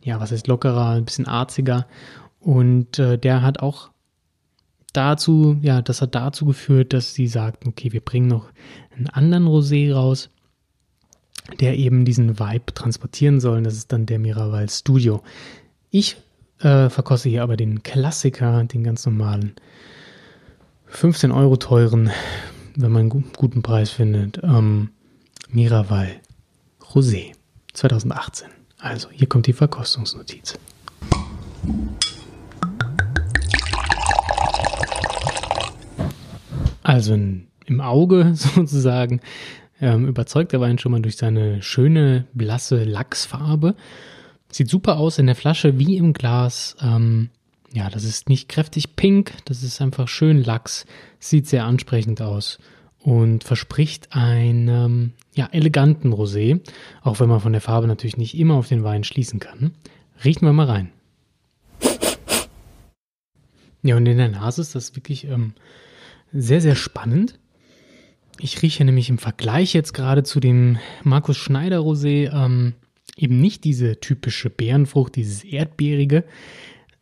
ja, 0.03 0.21
was 0.21 0.33
heißt 0.33 0.47
lockerer, 0.47 0.91
ein 0.91 1.05
bisschen 1.05 1.27
arziger. 1.27 1.87
Und 2.41 2.99
äh, 2.99 3.19
der 3.19 3.43
hat 3.43 3.61
auch 3.61 3.91
dazu, 4.93 5.57
ja, 5.61 5.83
das 5.83 6.01
hat 6.01 6.15
dazu 6.15 6.47
geführt, 6.47 6.93
dass 6.93 7.13
sie 7.13 7.27
sagten, 7.27 7.69
okay, 7.69 7.93
wir 7.93 8.01
bringen 8.01 8.29
noch 8.29 8.51
einen 8.97 9.09
anderen 9.09 9.47
Rosé 9.47 9.93
raus, 9.93 10.31
der 11.61 11.77
eben 11.77 12.05
diesen 12.05 12.39
Vibe 12.39 12.73
transportieren 12.75 13.41
soll. 13.41 13.63
Das 13.63 13.75
ist 13.75 13.93
dann 13.93 14.07
der 14.07 14.19
Miraval 14.19 14.69
Studio. 14.71 15.23
Ich 15.91 16.17
äh, 16.61 16.89
verkoste 16.89 17.29
hier 17.29 17.43
aber 17.43 17.57
den 17.57 17.83
Klassiker, 17.83 18.65
den 18.65 18.85
ganz 18.85 19.05
normalen, 19.05 19.55
15 20.87 21.33
Euro 21.33 21.57
teuren, 21.57 22.11
wenn 22.77 22.93
man 22.93 23.11
einen 23.11 23.33
guten 23.37 23.63
Preis 23.63 23.91
findet, 23.91 24.41
ähm, 24.43 24.91
Miraval 25.49 26.21
Rosé 26.97 27.33
2018. 27.75 28.49
Also, 28.79 29.11
hier 29.11 29.29
kommt 29.29 29.47
die 29.47 29.53
Verkostungsnotiz. 29.53 30.59
Also 36.83 37.13
im 37.13 37.81
Auge 37.83 38.31
sozusagen 38.35 39.21
ähm, 39.79 40.09
überzeugt 40.09 40.53
der 40.53 40.63
Wein 40.63 40.79
schon 40.79 40.93
mal 40.93 41.03
durch 41.03 41.19
seine 41.19 41.61
schöne 41.61 42.29
blasse 42.33 42.85
Lachsfarbe. 42.85 43.75
Sieht 44.51 44.71
super 44.71 44.97
aus 44.97 45.19
in 45.19 45.27
der 45.27 45.37
Flasche 45.37 45.79
wie 45.79 45.99
im 45.99 46.15
Glas. 46.15 46.77
Ähm, 46.81 47.29
ja, 47.75 47.91
das 47.91 48.05
ist 48.05 48.31
nicht 48.31 48.49
kräftig 48.49 48.97
pink, 48.97 49.35
das 49.45 49.63
ist 49.63 49.83
einfach 49.83 50.09
schön 50.09 50.43
Lachs. 50.43 50.87
Sieht 51.19 51.47
sehr 51.47 51.67
ansprechend 51.67 52.23
aus 52.23 52.59
und 53.07 53.45
verspricht 53.45 54.09
einen 54.17 55.13
ja, 55.33 55.49
eleganten 55.53 56.13
Rosé, 56.13 56.61
auch 57.03 57.21
wenn 57.21 57.29
man 57.29 57.39
von 57.39 57.53
der 57.53 57.61
Farbe 57.61 57.87
natürlich 57.87 58.17
nicht 58.17 58.37
immer 58.37 58.55
auf 58.55 58.67
den 58.67 58.83
Wein 58.83 59.05
schließen 59.05 59.39
kann. 59.39 59.71
Riechen 60.25 60.45
wir 60.45 60.53
mal 60.53 60.67
rein. 60.67 60.91
Ja, 63.85 63.97
und 63.97 64.07
in 64.07 64.19
der 64.19 64.31
Nase 64.31 64.61
ist 64.61 64.75
das 64.75 64.97
wirklich 64.97 65.23
ähm, 65.29 65.53
sehr, 66.33 66.61
sehr 66.61 66.75
spannend. 66.75 67.39
Ich 68.41 68.61
rieche 68.63 68.85
nämlich 68.85 69.09
im 69.09 69.19
Vergleich 69.19 69.73
jetzt 69.73 69.95
gerade 69.95 70.25
zu 70.25 70.41
dem 70.41 70.79
Markus 71.05 71.37
Schneider 71.37 71.79
Rosé 71.79 72.33
ähm, 72.33 72.75
eben 73.17 73.41
nicht 73.41 73.63
diese 73.63 74.01
typische 74.01 74.51
Beerenfrucht, 74.51 75.15
dieses 75.15 75.45
Erdbeerige, 75.45 76.25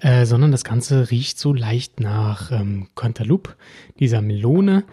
äh, 0.01 0.27
sondern 0.27 0.53
das 0.53 0.65
Ganze 0.65 1.11
riecht 1.11 1.39
so 1.39 1.55
leicht 1.55 1.99
nach 1.99 2.53
ähm, 2.53 2.89
Cantaloupe, 2.95 3.57
dieser 3.99 4.21
Melone. 4.21 4.85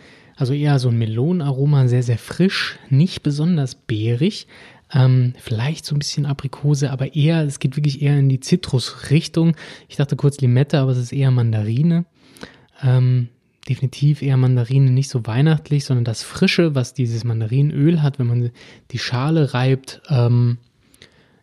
Also 0.41 0.55
eher 0.55 0.79
so 0.79 0.89
ein 0.89 0.97
Melonenaroma, 0.97 1.87
sehr, 1.87 2.01
sehr 2.01 2.17
frisch, 2.17 2.79
nicht 2.89 3.21
besonders 3.21 3.75
beerig. 3.75 4.47
Ähm, 4.91 5.35
vielleicht 5.37 5.85
so 5.85 5.93
ein 5.93 5.99
bisschen 5.99 6.25
Aprikose, 6.25 6.89
aber 6.89 7.13
eher, 7.13 7.43
es 7.43 7.59
geht 7.59 7.77
wirklich 7.77 8.01
eher 8.01 8.17
in 8.17 8.27
die 8.27 8.39
Zitrusrichtung. 8.39 9.55
Ich 9.87 9.97
dachte 9.97 10.15
kurz 10.15 10.41
Limette, 10.41 10.79
aber 10.79 10.93
es 10.93 10.97
ist 10.97 11.13
eher 11.13 11.29
Mandarine. 11.29 12.05
Ähm, 12.81 13.29
definitiv 13.69 14.23
eher 14.23 14.35
Mandarine, 14.35 14.89
nicht 14.89 15.11
so 15.11 15.27
weihnachtlich, 15.27 15.85
sondern 15.85 16.05
das 16.05 16.23
Frische, 16.23 16.73
was 16.73 16.95
dieses 16.95 17.23
Mandarinöl 17.23 18.01
hat, 18.01 18.17
wenn 18.17 18.25
man 18.25 18.49
die 18.89 18.97
Schale 18.97 19.53
reibt. 19.53 20.01
Ähm, 20.09 20.57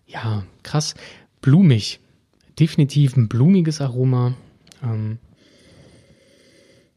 ja, 0.08 0.42
krass. 0.64 0.96
Blumig. 1.40 2.00
Definitiv 2.58 3.16
ein 3.16 3.28
blumiges 3.28 3.80
Aroma. 3.80 4.34
Ähm, 4.82 5.18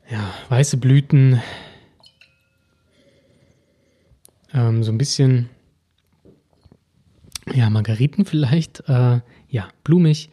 ja, 0.10 0.34
weiße 0.50 0.78
Blüten, 0.78 1.40
ähm, 4.54 4.84
so 4.84 4.92
ein 4.92 4.98
bisschen, 4.98 5.50
ja, 7.54 7.70
Margariten 7.70 8.26
vielleicht, 8.26 8.84
äh, 8.88 9.22
ja, 9.50 9.68
blumig, 9.84 10.30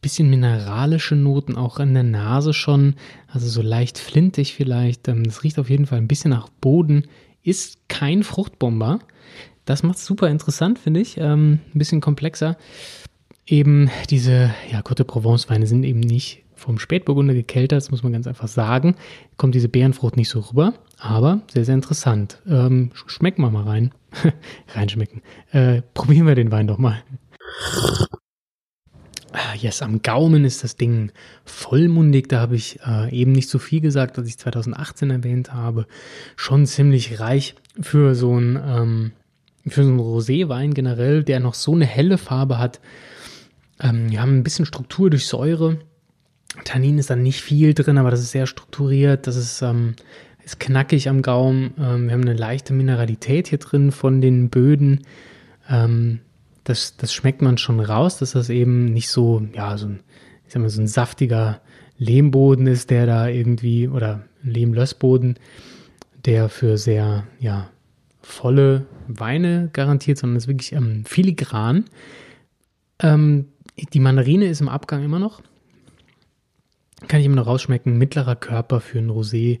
bisschen 0.00 0.30
mineralische 0.30 1.14
Noten 1.14 1.56
auch 1.56 1.78
in 1.78 1.92
der 1.92 2.02
Nase 2.02 2.54
schon, 2.54 2.94
also 3.28 3.48
so 3.48 3.62
leicht 3.62 3.98
flintig 3.98 4.54
vielleicht. 4.54 5.08
Ähm, 5.08 5.24
das 5.24 5.42
riecht 5.42 5.58
auf 5.58 5.70
jeden 5.70 5.86
Fall 5.86 5.98
ein 5.98 6.08
bisschen 6.08 6.30
nach 6.30 6.48
Boden, 6.48 7.06
ist 7.42 7.88
kein 7.88 8.22
Fruchtbomber. 8.22 9.00
Das 9.64 9.82
macht 9.82 9.98
es 9.98 10.06
super 10.06 10.28
interessant, 10.28 10.78
finde 10.78 11.00
ich. 11.00 11.16
Ähm, 11.18 11.60
ein 11.74 11.78
bisschen 11.78 12.00
komplexer. 12.00 12.56
Eben 13.46 13.90
diese, 14.08 14.54
ja, 14.70 14.80
Côte 14.80 15.04
Provence 15.04 15.48
Weine 15.48 15.66
sind 15.66 15.84
eben 15.84 16.00
nicht 16.00 16.44
vom 16.60 16.78
Spätburgunder 16.78 17.34
gekeltert, 17.34 17.82
das 17.82 17.90
muss 17.90 18.02
man 18.02 18.12
ganz 18.12 18.26
einfach 18.26 18.48
sagen. 18.48 18.94
Kommt 19.36 19.54
diese 19.54 19.68
Beerenfrucht 19.68 20.16
nicht 20.16 20.28
so 20.28 20.40
rüber, 20.40 20.74
aber 20.98 21.40
sehr, 21.52 21.64
sehr 21.64 21.74
interessant. 21.74 22.40
Ähm, 22.46 22.90
schmecken 23.06 23.42
wir 23.42 23.50
mal 23.50 23.64
rein. 23.64 23.92
Reinschmecken. 24.74 25.22
Äh, 25.52 25.82
probieren 25.94 26.26
wir 26.26 26.34
den 26.34 26.52
Wein 26.52 26.66
doch 26.66 26.78
mal. 26.78 27.02
Ah, 29.32 29.54
yes, 29.56 29.80
am 29.80 30.02
Gaumen 30.02 30.44
ist 30.44 30.64
das 30.64 30.76
Ding 30.76 31.12
vollmundig. 31.44 32.28
Da 32.28 32.40
habe 32.40 32.56
ich 32.56 32.80
äh, 32.84 33.14
eben 33.14 33.32
nicht 33.32 33.48
so 33.48 33.58
viel 33.58 33.80
gesagt, 33.80 34.18
was 34.18 34.26
ich 34.26 34.38
2018 34.38 35.10
erwähnt 35.10 35.52
habe. 35.52 35.86
Schon 36.36 36.66
ziemlich 36.66 37.20
reich 37.20 37.54
für 37.80 38.14
so 38.14 38.36
ein, 38.36 38.60
ähm, 38.62 39.12
für 39.68 39.84
so 39.84 39.90
einen 39.90 40.00
Roséwein 40.00 40.74
generell, 40.74 41.22
der 41.22 41.38
noch 41.38 41.54
so 41.54 41.72
eine 41.74 41.86
helle 41.86 42.18
Farbe 42.18 42.58
hat. 42.58 42.80
Ähm, 43.80 44.10
wir 44.10 44.20
haben 44.20 44.38
ein 44.38 44.42
bisschen 44.42 44.66
Struktur 44.66 45.10
durch 45.10 45.26
Säure. 45.26 45.78
Tannin 46.64 46.98
ist 46.98 47.10
dann 47.10 47.22
nicht 47.22 47.40
viel 47.40 47.74
drin, 47.74 47.98
aber 47.98 48.10
das 48.10 48.20
ist 48.20 48.32
sehr 48.32 48.46
strukturiert. 48.46 49.26
Das 49.26 49.36
ist, 49.36 49.62
ähm, 49.62 49.94
ist 50.44 50.60
knackig 50.60 51.08
am 51.08 51.22
Gaumen. 51.22 51.74
Ähm, 51.78 52.06
wir 52.06 52.12
haben 52.12 52.22
eine 52.22 52.34
leichte 52.34 52.72
Mineralität 52.72 53.48
hier 53.48 53.58
drin 53.58 53.92
von 53.92 54.20
den 54.20 54.50
Böden. 54.50 55.06
Ähm, 55.68 56.20
das, 56.64 56.96
das 56.96 57.12
schmeckt 57.12 57.42
man 57.42 57.58
schon 57.58 57.80
raus, 57.80 58.18
dass 58.18 58.32
das 58.32 58.50
eben 58.50 58.86
nicht 58.86 59.10
so, 59.10 59.46
ja, 59.54 59.76
so 59.78 59.86
ein, 59.86 60.00
ich 60.46 60.52
sag 60.52 60.62
mal, 60.62 60.70
so 60.70 60.80
ein 60.80 60.88
saftiger 60.88 61.60
Lehmboden 61.98 62.66
ist, 62.66 62.90
der 62.90 63.06
da 63.06 63.28
irgendwie, 63.28 63.88
oder 63.88 64.24
Lehmlössboden, 64.42 65.38
der 66.24 66.48
für 66.48 66.78
sehr, 66.78 67.24
ja, 67.38 67.70
volle 68.22 68.86
Weine 69.08 69.70
garantiert, 69.72 70.18
sondern 70.18 70.36
ist 70.36 70.48
wirklich 70.48 70.72
ähm, 70.72 71.04
filigran. 71.04 71.86
Ähm, 73.00 73.46
die 73.92 74.00
Mandarine 74.00 74.46
ist 74.46 74.60
im 74.60 74.68
Abgang 74.68 75.02
immer 75.02 75.18
noch 75.18 75.42
kann 77.08 77.20
ich 77.20 77.26
immer 77.26 77.36
noch 77.36 77.46
rausschmecken. 77.46 77.96
Mittlerer 77.98 78.36
Körper 78.36 78.80
für 78.80 78.98
ein 78.98 79.10
Rosé. 79.10 79.60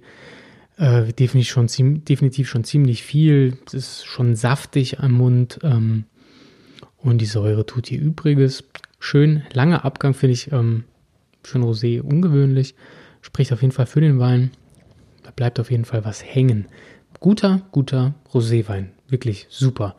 Äh, 0.76 1.12
definitiv, 1.12 1.50
schon, 1.50 2.04
definitiv 2.04 2.48
schon 2.48 2.64
ziemlich 2.64 3.02
viel. 3.02 3.58
Es 3.66 3.74
ist 3.74 4.06
schon 4.06 4.34
saftig 4.34 5.00
am 5.00 5.12
Mund. 5.12 5.58
Ähm, 5.62 6.04
und 6.98 7.18
die 7.18 7.26
Säure 7.26 7.66
tut 7.66 7.90
ihr 7.90 8.00
Übriges. 8.00 8.64
Schön 8.98 9.42
langer 9.52 9.84
Abgang 9.84 10.14
finde 10.14 10.34
ich 10.34 10.52
ähm, 10.52 10.84
für 11.42 11.58
ein 11.58 11.64
Rosé 11.64 12.00
ungewöhnlich. 12.00 12.74
Spricht 13.22 13.52
auf 13.52 13.62
jeden 13.62 13.72
Fall 13.72 13.86
für 13.86 14.00
den 14.00 14.18
Wein. 14.18 14.50
Da 15.22 15.30
bleibt 15.30 15.60
auf 15.60 15.70
jeden 15.70 15.84
Fall 15.84 16.04
was 16.04 16.24
hängen. 16.24 16.66
Guter, 17.18 17.62
guter 17.72 18.14
Roséwein. 18.32 18.88
Wirklich 19.08 19.46
super. 19.50 19.96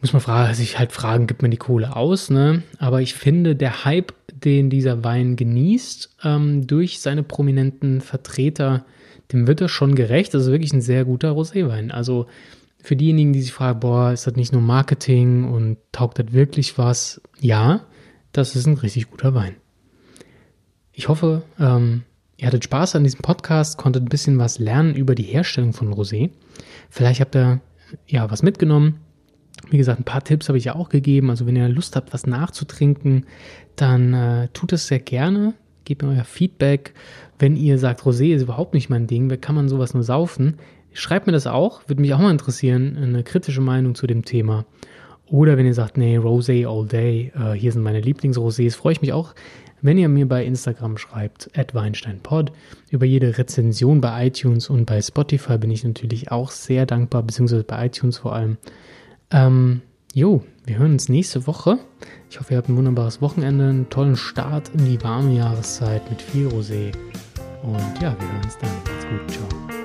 muss 0.00 0.12
man 0.12 0.22
fragen, 0.22 0.54
sich 0.54 0.78
halt 0.78 0.92
fragen, 0.92 1.26
gibt 1.26 1.42
man 1.42 1.50
die 1.50 1.56
Kohle 1.56 1.96
aus, 1.96 2.30
ne? 2.30 2.62
Aber 2.78 3.00
ich 3.00 3.14
finde, 3.14 3.56
der 3.56 3.84
Hype, 3.84 4.12
den 4.44 4.70
dieser 4.70 5.04
Wein 5.04 5.36
genießt, 5.36 6.16
ähm, 6.24 6.66
durch 6.66 7.00
seine 7.00 7.22
prominenten 7.22 8.00
Vertreter, 8.00 8.84
dem 9.32 9.46
wird 9.46 9.60
er 9.60 9.68
schon 9.68 9.94
gerecht. 9.94 10.34
Das 10.34 10.42
ist 10.44 10.50
wirklich 10.50 10.72
ein 10.72 10.80
sehr 10.80 11.04
guter 11.04 11.30
Roséwein. 11.30 11.90
Also 11.90 12.26
für 12.82 12.96
diejenigen, 12.96 13.32
die 13.32 13.42
sich 13.42 13.52
fragen, 13.52 13.80
boah, 13.80 14.12
ist 14.12 14.26
das 14.26 14.36
nicht 14.36 14.52
nur 14.52 14.62
Marketing 14.62 15.44
und 15.44 15.78
taugt 15.92 16.18
das 16.18 16.32
wirklich 16.32 16.78
was? 16.78 17.20
Ja, 17.40 17.86
das 18.32 18.56
ist 18.56 18.66
ein 18.66 18.78
richtig 18.78 19.10
guter 19.10 19.34
Wein. 19.34 19.54
Ich 20.92 21.08
hoffe, 21.08 21.42
ähm, 21.58 22.02
ihr 22.36 22.46
hattet 22.46 22.64
Spaß 22.64 22.96
an 22.96 23.04
diesem 23.04 23.20
Podcast, 23.20 23.78
konntet 23.78 24.02
ein 24.02 24.08
bisschen 24.08 24.38
was 24.38 24.58
lernen 24.58 24.94
über 24.94 25.14
die 25.14 25.22
Herstellung 25.22 25.72
von 25.72 25.94
Rosé. 25.94 26.30
Vielleicht 26.90 27.20
habt 27.20 27.36
ihr 27.36 27.60
ja 28.06 28.30
was 28.30 28.42
mitgenommen. 28.42 28.98
Wie 29.70 29.78
gesagt, 29.78 30.00
ein 30.00 30.04
paar 30.04 30.24
Tipps 30.24 30.48
habe 30.48 30.58
ich 30.58 30.64
ja 30.64 30.74
auch 30.74 30.88
gegeben. 30.88 31.30
Also 31.30 31.46
wenn 31.46 31.56
ihr 31.56 31.68
Lust 31.68 31.96
habt, 31.96 32.12
was 32.12 32.26
nachzutrinken, 32.26 33.26
dann 33.76 34.14
äh, 34.14 34.48
tut 34.52 34.72
es 34.72 34.86
sehr 34.86 34.98
gerne. 34.98 35.54
Gebt 35.84 36.02
mir 36.02 36.10
euer 36.10 36.24
Feedback. 36.24 36.94
Wenn 37.38 37.56
ihr 37.56 37.78
sagt, 37.78 38.02
Rosé 38.02 38.34
ist 38.34 38.42
überhaupt 38.42 38.74
nicht 38.74 38.90
mein 38.90 39.06
Ding, 39.06 39.30
wer 39.30 39.38
kann 39.38 39.54
man 39.54 39.68
sowas 39.68 39.94
nur 39.94 40.02
saufen? 40.02 40.58
Schreibt 40.92 41.26
mir 41.26 41.32
das 41.32 41.46
auch, 41.46 41.88
würde 41.88 42.02
mich 42.02 42.12
auch 42.12 42.18
mal 42.18 42.30
interessieren, 42.30 42.98
eine 42.98 43.24
kritische 43.24 43.62
Meinung 43.62 43.94
zu 43.94 44.06
dem 44.06 44.24
Thema. 44.24 44.66
Oder 45.26 45.56
wenn 45.56 45.64
ihr 45.64 45.74
sagt, 45.74 45.96
nee, 45.96 46.18
Rosé 46.18 46.68
all 46.68 46.86
day, 46.86 47.32
äh, 47.34 47.52
hier 47.52 47.72
sind 47.72 47.82
meine 47.82 48.00
Lieblingsrosés, 48.00 48.76
freue 48.76 48.92
ich 48.92 49.00
mich 49.00 49.14
auch, 49.14 49.34
wenn 49.80 49.98
ihr 49.98 50.08
mir 50.08 50.28
bei 50.28 50.44
Instagram 50.44 50.98
schreibt, 50.98 51.50
@weinsteinpod. 51.72 52.52
Über 52.90 53.06
jede 53.06 53.38
Rezension 53.38 54.00
bei 54.00 54.26
iTunes 54.26 54.68
und 54.68 54.84
bei 54.84 55.00
Spotify 55.00 55.58
bin 55.58 55.70
ich 55.70 55.82
natürlich 55.82 56.30
auch 56.30 56.50
sehr 56.50 56.86
dankbar, 56.86 57.22
beziehungsweise 57.22 57.64
bei 57.64 57.86
iTunes 57.86 58.18
vor 58.18 58.34
allem. 58.34 58.58
Ähm, 59.32 59.80
jo, 60.14 60.42
wir 60.64 60.78
hören 60.78 60.92
uns 60.92 61.08
nächste 61.08 61.46
Woche. 61.46 61.78
Ich 62.30 62.38
hoffe, 62.38 62.52
ihr 62.52 62.58
habt 62.58 62.68
ein 62.68 62.76
wunderbares 62.76 63.20
Wochenende, 63.22 63.68
einen 63.68 63.88
tollen 63.88 64.16
Start 64.16 64.70
in 64.74 64.84
die 64.84 65.02
warme 65.02 65.34
Jahreszeit 65.34 66.08
mit 66.10 66.20
viel 66.20 66.48
Rosé. 66.48 66.92
Und 67.62 68.02
ja, 68.02 68.14
wir 68.18 68.28
hören 68.28 68.44
uns 68.44 68.58
dann. 68.58 68.70
Macht's 68.84 69.06
gut. 69.06 69.30
Ciao. 69.30 69.81